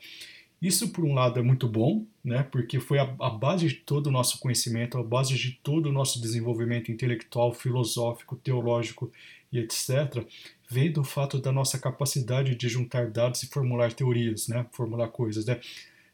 Isso, 0.62 0.90
por 0.90 1.05
um 1.05 1.12
lado, 1.12 1.40
é 1.40 1.42
muito 1.42 1.66
bom, 1.66 2.07
né? 2.25 2.44
porque 2.44 2.79
foi 2.79 3.01
a, 3.01 3.14
a, 3.18 3.31
base 3.31 3.66
de 3.66 3.75
todo 3.75 4.07
o 4.07 4.11
nosso 4.12 4.38
conhecimento, 4.38 4.96
a 4.96 5.03
base 5.03 5.35
de 5.35 5.59
todo 5.61 5.87
o 5.88 5.92
nosso 5.92 6.20
desenvolvimento 6.20 6.92
intelectual, 6.92 7.53
filosófico, 7.53 8.37
teológico 8.37 9.11
e 9.51 9.59
etc., 9.59 10.25
vem 10.70 10.92
do 10.92 11.03
fato 11.03 11.40
da 11.40 11.51
nossa 11.51 11.81
capacidade 11.81 12.55
de 12.55 12.68
juntar 12.68 13.11
dados 13.11 13.42
e 13.42 13.48
formular 13.48 13.92
teorias, 13.92 14.46
né? 14.46 14.64
formular 14.70 15.09
coisas. 15.09 15.46
Né? 15.46 15.61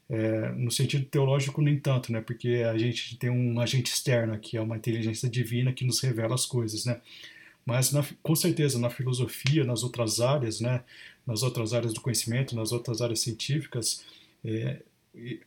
É, 0.08 0.50
no 0.52 0.70
sentido 0.70 1.04
teológico, 1.04 1.60
nem 1.60 1.78
tanto, 1.78 2.10
né? 2.10 2.22
porque 2.22 2.64
a 2.66 2.78
gente 2.78 3.18
tem 3.18 3.28
um 3.28 3.60
agente 3.60 3.92
externo, 3.92 4.38
que 4.38 4.56
é 4.56 4.62
uma 4.62 4.78
inteligência 4.78 5.28
divina 5.28 5.74
que 5.74 5.84
nos 5.84 6.00
revela 6.00 6.34
as 6.34 6.46
coisas. 6.46 6.86
Né? 6.86 6.98
Mas, 7.66 7.92
na, 7.92 8.02
com 8.22 8.34
certeza, 8.34 8.78
na 8.78 8.88
filosofia, 8.88 9.62
nas 9.62 9.82
outras 9.82 10.22
áreas, 10.22 10.58
né? 10.58 10.82
nas 11.26 11.42
outras 11.42 11.74
áreas 11.74 11.92
do 11.92 12.00
conhecimento, 12.00 12.56
nas 12.56 12.72
outras 12.72 13.02
áreas 13.02 13.20
científicas, 13.20 14.02
é, 14.44 14.82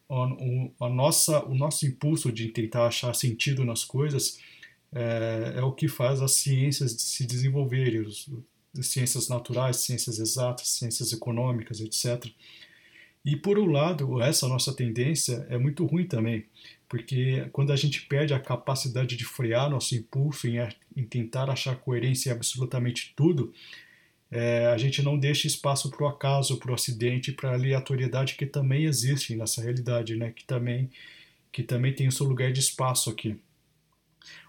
a, 0.10 0.86
a 0.86 0.90
nossa, 0.90 1.46
o 1.46 1.56
nosso 1.56 1.86
impulso 1.86 2.32
de 2.32 2.50
tentar 2.50 2.88
achar 2.88 3.14
sentido 3.14 3.64
nas 3.64 3.84
coisas 3.84 4.40
é, 4.94 5.54
é 5.58 5.64
o 5.64 5.72
que 5.72 5.88
faz 5.88 6.22
as 6.22 6.34
ciências 6.34 6.94
se 6.94 7.26
desenvolverem, 7.26 8.02
os, 8.02 8.30
as 8.78 8.88
ciências 8.88 9.30
naturais, 9.30 9.78
ciências 9.78 10.20
exatas, 10.20 10.68
ciências 10.68 11.14
econômicas, 11.14 11.80
etc. 11.80 12.26
E 13.24 13.36
por 13.36 13.60
um 13.60 13.68
lado, 13.68 14.22
essa 14.22 14.48
nossa 14.48 14.74
tendência 14.74 15.46
é 15.50 15.58
muito 15.58 15.86
ruim 15.86 16.08
também, 16.08 16.46
porque 16.90 17.48
quando 17.52 17.72
a 17.72 17.76
gente 17.76 18.02
perde 18.08 18.34
a 18.34 18.40
capacidade 18.40 19.16
de 19.16 19.24
frear 19.24 19.70
nosso 19.70 19.96
impulso 19.96 20.48
em, 20.48 20.58
em 20.96 21.06
tentar 21.06 21.50
achar 21.50 21.76
coerência 21.76 22.30
em 22.30 22.34
absolutamente 22.34 23.14
tudo, 23.16 23.54
é, 24.32 24.68
a 24.68 24.78
gente 24.78 25.02
não 25.02 25.18
deixa 25.20 25.46
espaço 25.46 25.92
para 25.92 26.06
o 26.06 26.08
acaso, 26.08 26.58
para 26.58 26.72
o 26.72 26.74
acidente, 26.74 27.34
para 27.34 27.52
a 27.52 27.54
aleatoriedade 27.54 28.36
que 28.36 28.46
também 28.46 28.86
existe 28.86 29.36
nessa 29.36 29.62
realidade, 29.62 30.16
né? 30.16 30.32
que, 30.32 30.46
também, 30.46 30.90
que 31.52 31.62
também 31.62 31.94
tem 31.94 32.08
o 32.08 32.12
seu 32.12 32.26
lugar 32.26 32.50
de 32.54 32.62
espaço 32.62 33.10
aqui. 33.10 33.38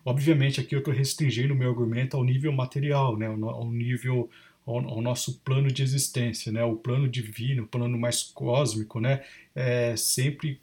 Obviamente, 0.04 0.60
aqui 0.60 0.76
eu 0.76 0.78
estou 0.78 0.94
restringindo 0.94 1.52
o 1.52 1.56
meu 1.56 1.70
argumento 1.70 2.16
ao 2.16 2.22
nível 2.22 2.52
material, 2.52 3.16
né? 3.16 3.26
ao 3.26 3.68
nível, 3.72 4.30
ao, 4.64 4.76
ao, 4.88 5.02
nosso 5.02 5.40
plano 5.40 5.68
de 5.68 5.82
existência, 5.82 6.52
né? 6.52 6.62
o 6.62 6.76
plano 6.76 7.08
divino, 7.08 7.64
o 7.64 7.66
plano 7.68 7.98
mais 7.98 8.22
cósmico, 8.22 9.00
né? 9.00 9.24
é 9.52 9.96
sempre 9.96 10.60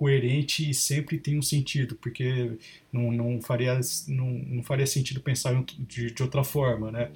coerente 0.00 0.70
e 0.70 0.72
sempre 0.72 1.18
tem 1.18 1.38
um 1.38 1.42
sentido, 1.42 1.94
porque 1.94 2.56
não, 2.90 3.12
não, 3.12 3.38
faria, 3.42 3.78
não, 4.08 4.30
não 4.30 4.62
faria 4.62 4.86
sentido 4.86 5.20
pensar 5.20 5.62
de, 5.78 6.10
de 6.10 6.22
outra 6.22 6.42
forma, 6.42 6.90
né? 6.90 7.10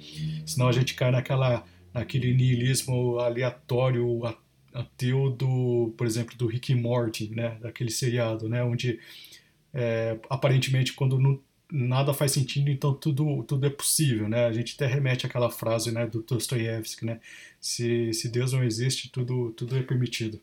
Senão 0.45 0.67
a 0.67 0.71
gente 0.71 0.93
cai 0.93 1.09
naquela, 1.09 1.65
naquele 1.91 2.31
niilismo 2.31 3.17
aleatório, 3.17 4.21
ateu 4.71 5.31
do, 5.31 5.95
por 5.97 6.05
exemplo, 6.05 6.37
do 6.37 6.45
Rick 6.45 6.75
Morty, 6.75 7.31
né? 7.35 7.57
Daquele 7.59 7.89
seriado, 7.89 8.47
né? 8.47 8.63
Onde 8.63 8.99
é, 9.73 10.19
aparentemente 10.29 10.93
quando 10.93 11.19
não, 11.19 11.41
nada 11.71 12.13
faz 12.13 12.33
sentido, 12.33 12.69
então 12.69 12.93
tudo, 12.93 13.43
tudo 13.45 13.65
é 13.65 13.69
possível, 13.71 14.29
né? 14.29 14.45
A 14.45 14.53
gente 14.53 14.75
até 14.75 14.85
remete 14.85 15.25
àquela 15.25 15.49
frase, 15.49 15.91
né, 15.91 16.05
do 16.05 16.21
Dostoiévski, 16.21 17.03
né? 17.03 17.19
Se, 17.59 18.13
se 18.13 18.29
Deus 18.29 18.53
não 18.53 18.63
existe, 18.63 19.09
tudo, 19.09 19.51
tudo 19.53 19.75
é 19.75 19.81
permitido. 19.81 20.39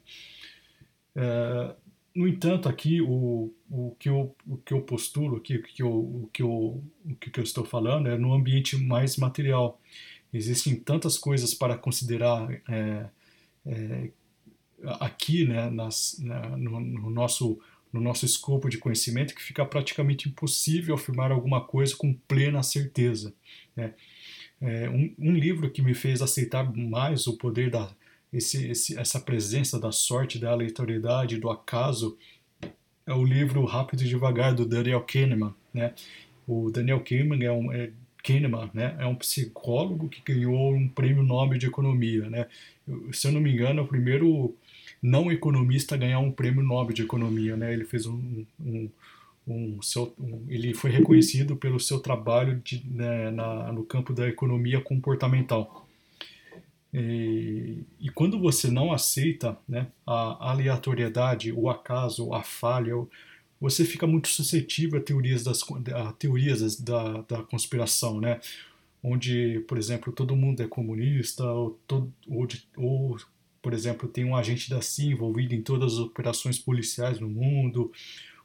É, 1.14 1.76
no 2.14 2.28
entanto, 2.28 2.68
aqui 2.68 3.00
o, 3.00 3.52
o, 3.70 3.96
que 3.98 4.08
eu, 4.08 4.34
o 4.46 4.56
que 4.58 4.74
eu 4.74 4.82
postulo, 4.82 5.36
aqui, 5.36 5.56
o, 5.56 5.62
que 5.62 5.82
eu, 5.82 5.90
o, 5.90 6.30
que 6.32 6.42
eu, 6.42 6.50
o 7.04 7.14
que 7.16 7.38
eu 7.38 7.44
estou 7.44 7.64
falando 7.64 8.08
é 8.08 8.18
no 8.18 8.34
ambiente 8.34 8.76
mais 8.76 9.16
material. 9.16 9.80
Existem 10.32 10.76
tantas 10.76 11.16
coisas 11.16 11.54
para 11.54 11.76
considerar 11.76 12.50
é, 12.68 13.06
é, 13.66 14.10
aqui, 15.00 15.46
né, 15.46 15.70
nas, 15.70 16.18
na, 16.20 16.56
no, 16.56 16.80
no, 16.80 17.10
nosso, 17.10 17.58
no 17.92 18.00
nosso 18.00 18.26
escopo 18.26 18.68
de 18.68 18.78
conhecimento, 18.78 19.34
que 19.34 19.42
fica 19.42 19.64
praticamente 19.64 20.28
impossível 20.28 20.94
afirmar 20.94 21.32
alguma 21.32 21.62
coisa 21.62 21.96
com 21.96 22.12
plena 22.12 22.62
certeza. 22.62 23.34
Né? 23.74 23.94
É, 24.60 24.88
um, 24.88 25.14
um 25.18 25.32
livro 25.32 25.70
que 25.70 25.82
me 25.82 25.94
fez 25.94 26.20
aceitar 26.20 26.70
mais 26.76 27.26
o 27.26 27.36
poder 27.36 27.70
da, 27.70 27.94
esse, 28.32 28.66
esse, 28.68 28.98
essa 28.98 29.20
presença 29.20 29.78
da 29.78 29.92
sorte, 29.92 30.38
da 30.38 30.50
aleatoriedade, 30.50 31.38
do 31.38 31.50
acaso, 31.50 32.16
é 33.06 33.12
o 33.12 33.24
livro 33.24 33.64
Rápido 33.64 34.02
e 34.02 34.08
Devagar, 34.08 34.54
do 34.54 34.64
Daniel 34.64 35.02
Kahneman. 35.02 35.54
Né? 35.74 35.92
O 36.46 36.70
Daniel 36.70 37.00
Kahneman 37.00 37.44
é 37.44 37.52
um, 37.52 37.72
é, 37.72 37.90
Kahneman, 38.22 38.70
né, 38.72 38.96
é 38.98 39.06
um 39.06 39.14
psicólogo 39.14 40.08
que 40.08 40.22
ganhou 40.24 40.72
um 40.72 40.88
prêmio 40.88 41.22
Nobel 41.22 41.58
de 41.58 41.66
Economia. 41.66 42.30
Né? 42.30 42.46
Se 43.12 43.26
eu 43.26 43.32
não 43.32 43.40
me 43.40 43.52
engano, 43.52 43.80
é 43.80 43.82
o 43.82 43.88
primeiro 43.88 44.54
não 45.02 45.32
economista 45.32 45.96
a 45.96 45.98
ganhar 45.98 46.20
um 46.20 46.30
prêmio 46.30 46.62
Nobel 46.62 46.94
de 46.94 47.02
Economia. 47.02 47.56
Né? 47.56 47.72
Ele 47.72 47.84
fez 47.84 48.06
um, 48.06 48.44
um, 48.60 48.88
um, 49.46 49.82
seu, 49.82 50.14
um 50.18 50.44
ele 50.48 50.72
foi 50.72 50.90
reconhecido 50.90 51.56
pelo 51.56 51.80
seu 51.80 51.98
trabalho 51.98 52.60
de, 52.64 52.82
né, 52.88 53.30
na, 53.30 53.72
no 53.72 53.84
campo 53.84 54.12
da 54.12 54.28
economia 54.28 54.80
comportamental. 54.80 55.81
E, 56.92 57.84
e, 57.98 58.10
quando 58.10 58.38
você 58.38 58.70
não 58.70 58.92
aceita 58.92 59.58
né, 59.66 59.86
a 60.06 60.50
aleatoriedade, 60.50 61.50
o 61.50 61.70
acaso, 61.70 62.34
a 62.34 62.42
falha, 62.42 62.94
você 63.58 63.84
fica 63.84 64.06
muito 64.06 64.28
suscetível 64.28 64.98
a 64.98 65.02
teorias, 65.02 65.42
das, 65.42 65.62
a 65.94 66.12
teorias 66.12 66.78
da, 66.78 67.22
da 67.22 67.42
conspiração, 67.44 68.20
né? 68.20 68.40
onde, 69.02 69.60
por 69.66 69.76
exemplo, 69.78 70.12
todo 70.12 70.36
mundo 70.36 70.62
é 70.62 70.68
comunista, 70.68 71.44
ou, 71.44 71.80
todo, 71.86 72.12
ou, 72.28 72.46
ou, 72.76 73.16
por 73.60 73.72
exemplo, 73.72 74.08
tem 74.08 74.24
um 74.24 74.36
agente 74.36 74.70
da 74.70 74.80
CIA 74.80 75.12
envolvido 75.12 75.54
em 75.54 75.62
todas 75.62 75.94
as 75.94 75.98
operações 75.98 76.58
policiais 76.58 77.18
no 77.18 77.28
mundo, 77.28 77.90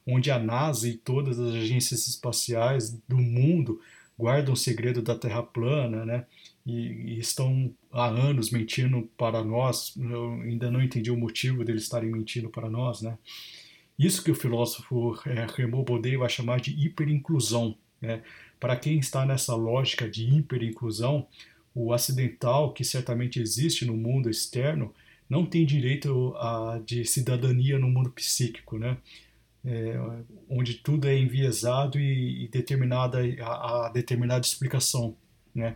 onde 0.06 0.32
a 0.32 0.40
NASA 0.40 0.88
e 0.88 0.98
todas 0.98 1.40
as 1.40 1.54
agências 1.54 2.08
espaciais 2.08 2.98
do 3.08 3.18
mundo 3.18 3.80
guardam 4.17 4.53
o 4.53 4.58
segredo 4.58 5.01
da 5.01 5.15
Terra 5.15 5.43
plana, 5.43 6.06
né? 6.06 6.25
E, 6.65 7.15
e, 7.15 7.19
estão 7.19 7.73
há 7.91 8.08
anos 8.08 8.49
mentindo 8.49 9.10
para 9.17 9.43
nós. 9.43 9.95
Eu 9.97 10.34
ainda 10.41 10.71
não 10.71 10.82
entendi 10.82 11.12
o 11.12 11.17
motivo 11.17 11.63
deles 11.63 11.84
estarem 11.84 12.12
mentindo 12.12 12.49
para 12.49 12.69
nós, 12.69 13.01
né? 13.01 13.17
Isso 13.97 14.23
que 14.23 14.32
o 14.32 14.36
filósofo 14.36 15.17
é, 15.25 15.45
Raymond 15.45 15.86
Bodei 15.86 16.17
vai 16.17 16.30
chamar 16.30 16.60
de 16.60 16.71
hiperinclusão. 16.71 17.75
Né? 17.99 18.21
Para 18.60 18.75
quem 18.75 18.99
está 18.99 19.25
nessa 19.25 19.56
lógica 19.56 20.08
de 20.08 20.23
hiperinclusão, 20.23 21.27
o 21.73 21.93
acidental, 21.93 22.73
que 22.73 22.84
certamente 22.84 23.39
existe 23.39 23.86
no 23.86 23.95
mundo 23.95 24.30
externo, 24.30 24.93
não 25.30 25.45
tem 25.45 25.65
direito 25.65 26.34
a, 26.38 26.80
de 26.86 27.06
cidadania 27.06 27.77
no 27.80 27.88
mundo 27.88 28.12
psíquico, 28.12 28.77
né? 28.77 28.97
É, 29.65 30.00
onde 30.50 30.76
tudo 30.76 31.08
é 31.08 31.17
enviesado 31.17 32.00
e, 32.00 32.46
e 32.46 32.48
determinada 32.48 33.20
a, 33.41 33.89
determinada 33.93 34.46
explicação, 34.46 35.15
né? 35.54 35.76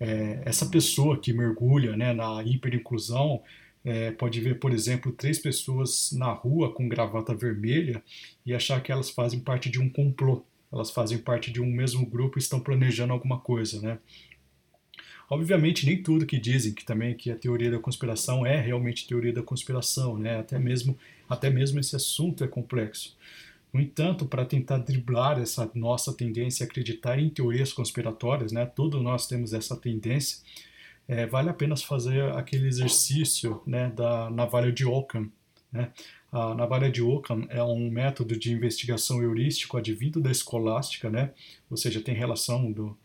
É, 0.00 0.40
essa 0.46 0.66
pessoa 0.66 1.20
que 1.20 1.30
mergulha 1.30 1.94
né, 1.94 2.14
na 2.14 2.42
hiperinclusão 2.42 3.42
é, 3.84 4.10
pode 4.10 4.40
ver, 4.40 4.58
por 4.58 4.72
exemplo, 4.72 5.12
três 5.12 5.38
pessoas 5.38 6.10
na 6.12 6.32
rua 6.32 6.72
com 6.72 6.88
gravata 6.88 7.34
vermelha 7.34 8.02
e 8.44 8.54
achar 8.54 8.82
que 8.82 8.90
elas 8.90 9.10
fazem 9.10 9.40
parte 9.40 9.68
de 9.68 9.78
um 9.78 9.90
complô, 9.90 10.42
elas 10.72 10.90
fazem 10.90 11.18
parte 11.18 11.52
de 11.52 11.60
um 11.60 11.66
mesmo 11.66 12.06
grupo 12.06 12.38
e 12.38 12.40
estão 12.40 12.60
planejando 12.60 13.12
alguma 13.12 13.38
coisa, 13.40 13.80
né? 13.80 13.98
Obviamente, 15.30 15.86
nem 15.86 16.02
tudo 16.02 16.26
que 16.26 16.40
dizem 16.40 16.74
que 16.74 16.84
também 16.84 17.14
que 17.14 17.30
a 17.30 17.36
teoria 17.36 17.70
da 17.70 17.78
conspiração 17.78 18.44
é 18.44 18.60
realmente 18.60 19.06
teoria 19.06 19.32
da 19.32 19.44
conspiração, 19.44 20.18
né? 20.18 20.40
Até 20.40 20.58
mesmo, 20.58 20.98
até 21.28 21.48
mesmo 21.48 21.78
esse 21.78 21.94
assunto 21.94 22.42
é 22.42 22.48
complexo. 22.48 23.16
No 23.72 23.80
entanto, 23.80 24.26
para 24.26 24.44
tentar 24.44 24.78
driblar 24.78 25.38
essa 25.40 25.70
nossa 25.72 26.12
tendência 26.12 26.64
a 26.64 26.66
acreditar 26.66 27.16
em 27.20 27.30
teorias 27.30 27.72
conspiratórias, 27.72 28.50
né? 28.50 28.66
Todos 28.66 29.00
nós 29.00 29.28
temos 29.28 29.52
essa 29.52 29.76
tendência. 29.76 30.40
É, 31.06 31.26
vale 31.26 31.48
a 31.48 31.54
pena 31.54 31.76
fazer 31.76 32.32
aquele 32.32 32.66
exercício, 32.66 33.62
né, 33.64 33.90
da 33.90 34.30
navalha 34.30 34.72
de 34.72 34.84
Ockham, 34.84 35.30
né? 35.72 35.92
A 36.32 36.54
navalha 36.56 36.90
de 36.90 37.02
Ockham 37.02 37.46
é 37.50 37.62
um 37.62 37.88
método 37.88 38.36
de 38.36 38.52
investigação 38.52 39.22
heurístico 39.22 39.76
advindo 39.76 40.20
da 40.20 40.30
escolástica, 40.30 41.08
né? 41.08 41.30
Ou 41.70 41.76
seja, 41.76 42.00
tem 42.00 42.16
relação 42.16 42.70
do, 42.72 42.96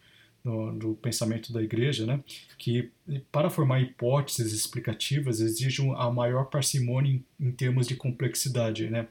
do, 0.45 0.71
do, 0.73 0.93
pensamento 0.93 1.51
da 1.51 1.59
igreja, 1.59 2.05
né, 2.05 2.23
que 2.55 2.91
para 3.31 3.49
formar 3.49 3.81
hipóteses 3.81 4.53
explicativas 4.53 5.41
exige 5.41 5.81
a 5.97 6.11
maior 6.11 6.45
parcimônia 6.45 7.13
em, 7.13 7.47
em 7.47 7.51
termos 7.51 7.87
de 7.87 7.95
complexidade. 7.95 8.87
Né. 8.87 9.07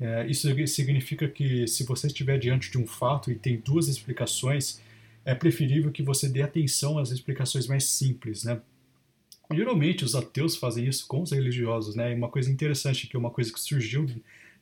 É, 0.00 0.26
isso 0.26 0.48
significa 0.66 1.28
que 1.28 1.68
se 1.68 1.84
você 1.84 2.06
estiver 2.06 2.38
diante 2.38 2.70
de 2.70 2.78
um 2.78 2.86
fato 2.86 3.30
e 3.30 3.34
tem 3.34 3.58
duas 3.58 3.88
explicações, 3.88 4.80
é 5.22 5.34
preferível 5.34 5.92
que 5.92 6.02
você 6.02 6.30
dê 6.30 6.40
atenção 6.40 6.98
às 6.98 7.10
explicações 7.10 7.66
mais 7.66 7.84
simples. 7.84 8.44
Né. 8.44 8.58
Geralmente 9.52 10.02
os 10.02 10.14
ateus 10.14 10.56
fazem 10.56 10.86
isso 10.86 11.06
com 11.06 11.20
os 11.20 11.30
religiosos, 11.30 11.94
né? 11.94 12.10
E 12.10 12.14
uma 12.14 12.30
coisa 12.30 12.50
interessante 12.50 13.06
que 13.06 13.14
é 13.14 13.18
uma 13.18 13.30
coisa 13.30 13.52
que 13.52 13.60
surgiu 13.60 14.06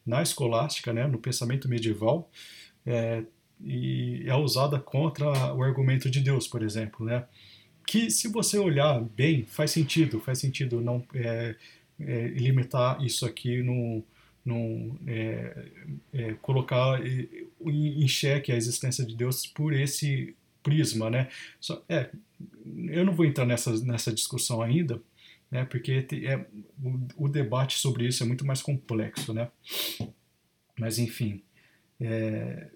na 0.05 0.21
escolástica, 0.21 0.93
né, 0.93 1.07
no 1.07 1.17
pensamento 1.17 1.69
medieval, 1.69 2.29
é, 2.85 3.23
e 3.65 4.25
é 4.27 4.35
usada 4.35 4.79
contra 4.79 5.55
o 5.55 5.63
argumento 5.63 6.11
de 6.11 6.21
Deus, 6.21 6.47
por 6.47 6.63
exemplo, 6.63 7.05
né? 7.07 7.25
Que 7.87 8.11
se 8.11 8.29
você 8.29 8.59
olhar 8.59 9.01
bem, 9.01 9.45
faz 9.45 9.71
sentido, 9.71 10.21
faz 10.21 10.39
sentido 10.39 10.81
não 10.81 11.05
é, 11.15 11.57
é, 12.01 12.29
limitar 12.29 13.03
isso 13.05 13.27
aqui 13.27 13.63
no, 13.63 14.03
no 14.45 14.99
é, 15.07 15.67
é 16.13 16.35
colocar 16.35 17.01
em 17.05 18.09
xeque 18.09 18.53
a 18.53 18.57
existência 18.57 19.05
de 19.05 19.15
Deus 19.15 19.47
por 19.47 19.73
esse 19.73 20.35
prisma, 20.63 21.11
né? 21.11 21.29
Só, 21.61 21.83
é, 21.89 22.11
eu 22.89 23.05
não 23.05 23.13
vou 23.13 23.27
entrar 23.27 23.45
nessa, 23.45 23.73
nessa 23.85 24.13
discussão 24.13 24.63
ainda, 24.63 25.01
né? 25.51 25.65
Porque 25.65 26.07
é, 26.25 26.37
o, 26.83 27.27
o 27.27 27.29
debate 27.29 27.79
sobre 27.79 28.07
isso 28.07 28.23
é 28.23 28.27
muito 28.27 28.47
mais 28.47 28.63
complexo, 28.63 29.33
né? 29.35 29.51
Mas 30.79 30.99
enfim, 30.99 31.43
é, 32.01 32.69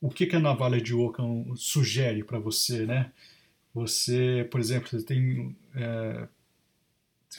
o 0.00 0.08
que, 0.08 0.26
que 0.26 0.36
a 0.36 0.40
navalha 0.40 0.80
de 0.80 0.94
Ockham 0.94 1.44
sugere 1.56 2.22
para 2.22 2.38
você, 2.38 2.86
né? 2.86 3.12
Você, 3.74 4.46
por 4.50 4.60
exemplo, 4.60 4.88
você 4.88 5.02
tem, 5.04 5.56
é, 5.74 6.28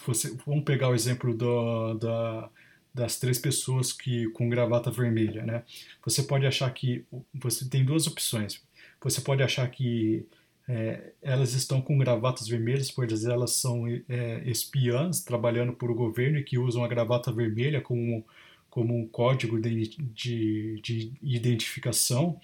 você, 0.06 0.36
vamos 0.46 0.64
pegar 0.64 0.90
o 0.90 0.96
exemplo 0.96 1.34
do, 1.36 1.94
da, 1.96 2.50
das 2.94 3.20
três 3.20 3.40
pessoas 3.40 3.92
que 3.94 4.30
com 4.32 4.50
gravata 4.50 4.92
vermelha, 4.92 5.46
né? 5.46 5.64
Você 6.06 6.24
pode 6.24 6.46
achar 6.46 6.72
que 6.74 7.06
você 7.34 7.68
tem 7.68 7.84
duas 7.84 8.08
opções. 8.08 8.62
Você 9.02 9.22
pode 9.22 9.42
achar 9.42 9.70
que 9.70 10.26
é, 10.68 11.14
elas 11.22 11.54
estão 11.54 11.82
com 11.82 11.98
gravatas 11.98 12.48
vermelhas, 12.48 12.92
pois 12.92 13.26
elas 13.26 13.54
são 13.54 13.88
é, 13.88 14.44
espiãs 14.46 15.22
trabalhando 15.24 15.74
para 15.74 15.92
o 15.92 15.96
governo 15.96 16.38
e 16.38 16.44
que 16.44 16.60
usam 16.60 16.84
a 16.84 16.88
gravata 16.88 17.32
vermelha 17.32 17.82
como 17.82 18.24
como 18.70 18.98
um 18.98 19.08
código 19.08 19.60
de, 19.60 19.90
de, 20.14 20.80
de 20.82 21.14
identificação, 21.22 22.40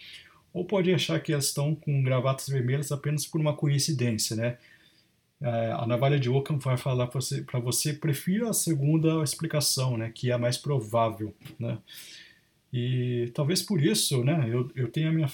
ou 0.53 0.65
pode 0.65 0.93
achar 0.93 1.19
que 1.19 1.33
elas 1.33 1.45
estão 1.45 1.75
com 1.75 2.01
gravatas 2.01 2.47
vermelhas 2.47 2.91
apenas 2.91 3.25
por 3.25 3.41
uma 3.41 3.53
coincidência, 3.53 4.35
né? 4.35 4.57
É, 5.41 5.71
a 5.73 5.85
navalha 5.85 6.17
de 6.17 6.29
Ockham 6.29 6.57
vai 6.57 6.77
falar 6.77 7.07
para 7.07 7.19
você, 7.19 7.45
você 7.61 7.93
prefira 7.93 8.49
a 8.49 8.53
segunda 8.53 9.21
explicação, 9.21 9.97
né, 9.97 10.09
que 10.13 10.31
é 10.31 10.33
a 10.33 10.37
mais 10.37 10.57
provável, 10.57 11.35
né? 11.59 11.77
E 12.71 13.31
talvez 13.33 13.61
por 13.61 13.81
isso, 13.81 14.23
né, 14.23 14.47
eu, 14.49 14.71
eu 14.75 14.87
tenha 14.89 15.11
me, 15.11 15.25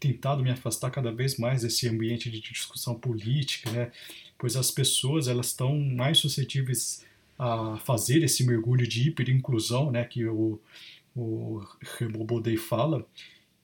tentado 0.00 0.42
me 0.42 0.50
afastar 0.50 0.90
cada 0.90 1.12
vez 1.12 1.36
mais 1.38 1.62
desse 1.62 1.88
ambiente 1.88 2.30
de 2.30 2.40
discussão 2.40 2.94
política, 2.94 3.70
né, 3.70 3.90
pois 4.38 4.56
as 4.56 4.70
pessoas 4.70 5.26
elas 5.26 5.48
estão 5.48 5.78
mais 5.78 6.18
suscetíveis 6.18 7.04
a 7.38 7.76
fazer 7.78 8.22
esse 8.22 8.44
mergulho 8.44 8.86
de 8.86 9.08
hiperinclusão, 9.08 9.90
né, 9.90 10.04
que 10.04 10.26
o, 10.26 10.60
o 11.14 11.62
Rebobodei 11.98 12.56
fala, 12.56 13.06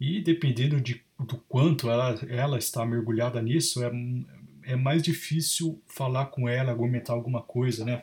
e 0.01 0.21
dependendo 0.21 0.81
de, 0.81 1.03
do 1.19 1.37
quanto 1.49 1.91
ela, 1.91 2.19
ela 2.29 2.59
está 2.59 2.85
mergulhada 2.87 3.41
nisso, 3.43 3.83
é, 3.83 3.91
é 4.63 4.77
mais 4.77 5.03
difícil 5.03 5.81
falar 5.87 6.27
com 6.27 6.49
ela, 6.49 6.71
argumentar 6.71 7.13
alguma 7.13 7.43
coisa, 7.43 7.85
né? 7.85 8.03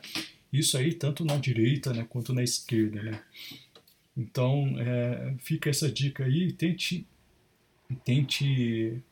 Isso 0.52 0.76
aí 0.76 0.92
tanto 0.92 1.24
na 1.24 1.36
direita 1.36 1.92
né, 1.92 2.06
quanto 2.08 2.32
na 2.32 2.42
esquerda, 2.42 3.02
né? 3.02 3.22
Então, 4.16 4.74
é, 4.78 5.34
fica 5.38 5.70
essa 5.70 5.90
dica 5.90 6.24
aí, 6.24 6.52
tente, 6.52 7.06
tente 8.04 9.02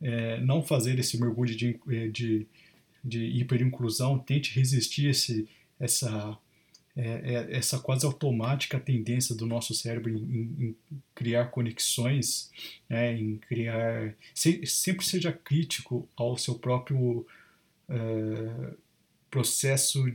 é, 0.00 0.40
não 0.40 0.62
fazer 0.62 0.98
esse 0.98 1.20
mergulho 1.20 1.54
de, 1.54 1.78
de, 2.10 2.46
de 3.04 3.24
hiperinclusão, 3.38 4.18
tente 4.18 4.54
resistir 4.54 5.08
esse, 5.10 5.46
essa 5.78 6.38
é, 6.96 7.34
é, 7.34 7.56
essa 7.56 7.78
quase 7.78 8.06
automática 8.06 8.80
tendência 8.80 9.34
do 9.34 9.44
nosso 9.44 9.74
cérebro 9.74 10.10
em, 10.10 10.16
em, 10.16 10.76
em 10.90 11.02
criar 11.14 11.50
conexões, 11.50 12.50
né, 12.88 13.14
em 13.14 13.36
criar. 13.36 14.14
Se, 14.34 14.64
sempre 14.64 15.04
seja 15.04 15.30
crítico 15.30 16.08
ao 16.16 16.38
seu 16.38 16.54
próprio 16.54 17.26
é, 17.86 18.72
processo 19.30 20.10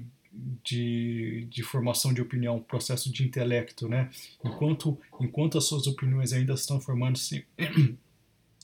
de, 0.64 1.46
de 1.52 1.62
formação 1.62 2.12
de 2.12 2.22
opinião, 2.22 2.60
processo 2.60 3.12
de 3.12 3.24
intelecto, 3.24 3.88
né? 3.88 4.10
Enquanto, 4.44 4.98
enquanto 5.20 5.60
as 5.60 5.66
suas 5.66 5.86
opiniões 5.86 6.34
ainda 6.34 6.54
estão 6.54 6.82
formando-se, 6.82 7.46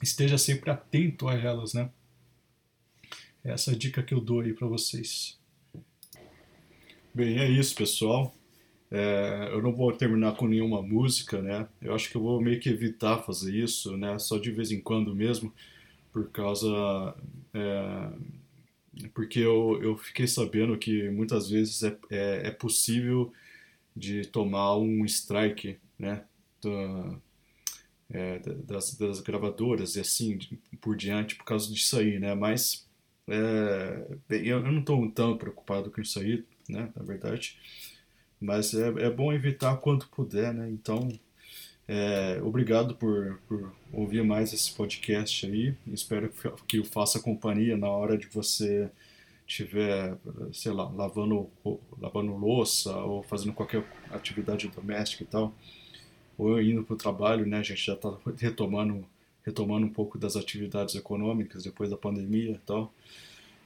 esteja 0.02 0.40
sempre 0.40 0.72
atento 0.72 1.28
a 1.28 1.36
elas, 1.36 1.74
né? 1.74 1.92
Essa 3.44 3.72
é 3.72 3.74
a 3.76 3.78
dica 3.78 4.02
que 4.02 4.14
eu 4.14 4.20
dou 4.20 4.40
aí 4.40 4.54
para 4.54 4.68
vocês. 4.68 5.38
Bem, 7.18 7.40
é 7.40 7.50
isso, 7.50 7.74
pessoal. 7.74 8.32
É, 8.92 9.50
eu 9.52 9.62
não 9.64 9.74
vou 9.74 9.92
terminar 9.92 10.36
com 10.36 10.48
nenhuma 10.48 10.84
música, 10.84 11.42
né? 11.42 11.68
Eu 11.82 11.96
acho 11.96 12.10
que 12.12 12.16
eu 12.18 12.22
vou 12.22 12.40
meio 12.42 12.60
que 12.60 12.70
evitar 12.70 13.24
fazer 13.24 13.56
isso, 13.56 13.98
né? 13.98 14.20
Só 14.20 14.38
de 14.38 14.52
vez 14.52 14.72
em 14.72 14.80
quando 14.80 15.16
mesmo, 15.16 15.52
por 16.14 16.30
causa. 16.32 16.68
É, 17.54 18.10
porque 19.14 19.40
eu, 19.40 19.80
eu 19.82 19.98
fiquei 19.98 20.28
sabendo 20.28 20.78
que 20.78 21.10
muitas 21.10 21.50
vezes 21.50 21.84
é, 21.84 21.98
é, 22.10 22.48
é 22.48 22.52
possível 22.52 23.32
de 23.96 24.26
tomar 24.28 24.78
um 24.78 25.06
strike, 25.06 25.80
né? 26.00 26.24
Da, 26.62 27.20
é, 28.10 28.40
das, 28.40 28.94
das 28.96 29.20
gravadoras 29.20 29.96
e 29.96 30.00
assim 30.00 30.40
por 30.82 30.96
diante 30.96 31.36
por 31.36 31.44
causa 31.46 31.72
disso 31.74 31.98
aí, 32.00 32.20
né? 32.20 32.34
Mas 32.36 32.88
é, 33.28 34.08
eu, 34.30 34.60
eu 34.66 34.72
não 34.72 34.80
estou 34.80 35.10
tão 35.12 35.38
preocupado 35.38 35.92
com 35.92 36.02
isso 36.02 36.20
aí, 36.20 36.44
né, 36.70 36.90
na 36.96 37.04
verdade. 37.04 37.58
Mas 38.40 38.74
é, 38.74 38.88
é 39.06 39.10
bom 39.10 39.34
evitar 39.34 39.76
quanto 39.78 40.08
puder, 40.10 40.54
né? 40.54 40.70
Então, 40.70 41.10
é, 41.88 42.40
obrigado 42.44 42.96
por, 42.96 43.40
por 43.48 43.74
ouvir 43.92 44.24
mais 44.24 44.54
esse 44.54 44.72
podcast 44.74 45.46
aí. 45.46 45.74
Espero 45.88 46.32
que 46.68 46.80
o 46.80 46.86
faça 46.86 47.20
companhia 47.20 47.78
na 47.78 47.90
hora 47.90 48.18
de 48.18 48.28
você 48.28 48.90
estiver, 49.48 50.18
sei 50.52 50.74
lá, 50.74 50.90
lavando, 50.90 51.50
lavando 52.00 52.36
louça 52.36 52.94
ou 52.98 53.24
fazendo 53.24 53.54
qualquer 53.54 53.84
atividade 54.12 54.68
doméstica 54.68 55.24
e 55.24 55.28
tal, 55.28 55.56
ou 56.38 56.62
indo 56.62 56.84
para 56.84 56.94
o 56.94 56.98
trabalho, 56.98 57.46
né? 57.46 57.60
A 57.60 57.64
gente 57.64 57.86
já 57.86 57.94
está 57.94 58.14
retomando, 58.38 59.06
retomando 59.44 59.88
um 59.88 59.90
pouco 59.90 60.18
das 60.18 60.36
atividades 60.36 60.96
econômicas 60.96 61.64
depois 61.64 61.90
da 61.90 61.98
pandemia 61.98 62.52
e 62.52 62.60
tal. 62.60 62.94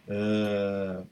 É, 0.07 1.03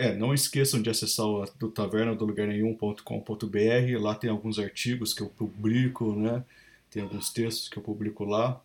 é, 0.00 0.16
não 0.16 0.32
esqueçam 0.32 0.80
de 0.80 0.88
acessar 0.88 1.26
o 1.26 1.44
do 1.58 1.70
taverna 1.70 2.14
do 2.14 2.24
lugar 2.24 2.48
nenhum.com.br. 2.48 4.00
Lá 4.00 4.14
tem 4.14 4.30
alguns 4.30 4.58
artigos 4.58 5.12
que 5.12 5.20
eu 5.20 5.28
publico, 5.28 6.14
né? 6.14 6.42
Tem 6.90 7.02
alguns 7.02 7.28
textos 7.30 7.68
que 7.68 7.76
eu 7.76 7.82
publico 7.82 8.24
lá. 8.24 8.58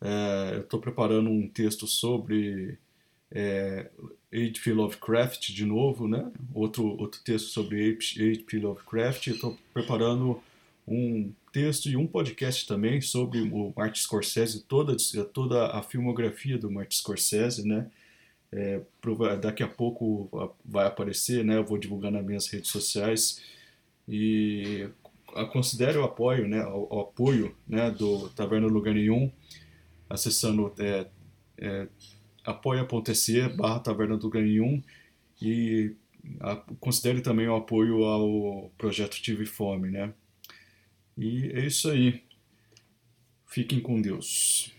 É, 0.00 0.54
eu 0.54 0.60
estou 0.60 0.80
preparando 0.80 1.28
um 1.28 1.46
texto 1.46 1.86
sobre 1.86 2.78
é, 3.30 3.90
H.P. 4.32 4.72
Lovecraft 4.72 5.52
de 5.52 5.66
novo, 5.66 6.08
né? 6.08 6.32
Outro, 6.54 6.86
outro 6.98 7.20
texto 7.22 7.48
sobre 7.48 7.90
H.P. 7.90 8.58
Lovecraft. 8.58 9.26
Estou 9.26 9.58
preparando 9.74 10.40
um 10.86 11.30
texto 11.52 11.90
e 11.90 11.96
um 11.98 12.06
podcast 12.06 12.66
também 12.66 13.02
sobre 13.02 13.42
o 13.42 13.74
Martin 13.76 14.00
Scorsese, 14.00 14.64
toda, 14.64 14.96
toda 15.34 15.66
a 15.66 15.82
filmografia 15.82 16.56
do 16.56 16.70
Martin 16.70 16.96
Scorsese, 16.96 17.68
né? 17.68 17.90
É, 18.50 18.80
daqui 19.40 19.62
a 19.62 19.68
pouco 19.68 20.56
vai 20.64 20.86
aparecer, 20.86 21.44
né? 21.44 21.56
Eu 21.56 21.64
vou 21.64 21.78
divulgar 21.78 22.10
nas 22.10 22.24
minhas 22.24 22.46
redes 22.48 22.70
sociais 22.70 23.42
e 24.08 24.88
considere 25.52 25.98
o 25.98 26.04
apoio, 26.04 26.48
né? 26.48 26.64
O, 26.66 26.96
o 26.96 27.00
apoio, 27.00 27.54
né? 27.66 27.90
Do 27.90 28.30
Taverna 28.30 28.66
Lugar 28.66 28.94
Nenhum, 28.94 29.30
acessando 30.08 30.72
é, 30.78 31.06
é, 31.58 31.88
apoia.se 32.44 33.48
barra 33.50 33.80
Taverna 33.80 34.14
Lugar 34.14 34.42
Nenhum 34.42 34.82
e 35.42 35.94
a, 36.40 36.56
considere 36.80 37.20
também 37.20 37.48
o 37.48 37.56
apoio 37.56 38.04
ao 38.04 38.70
projeto 38.78 39.20
Tive 39.20 39.44
Fome, 39.44 39.90
né? 39.90 40.12
E 41.16 41.50
é 41.52 41.66
isso 41.66 41.90
aí. 41.90 42.22
Fiquem 43.46 43.80
com 43.80 44.00
Deus. 44.00 44.72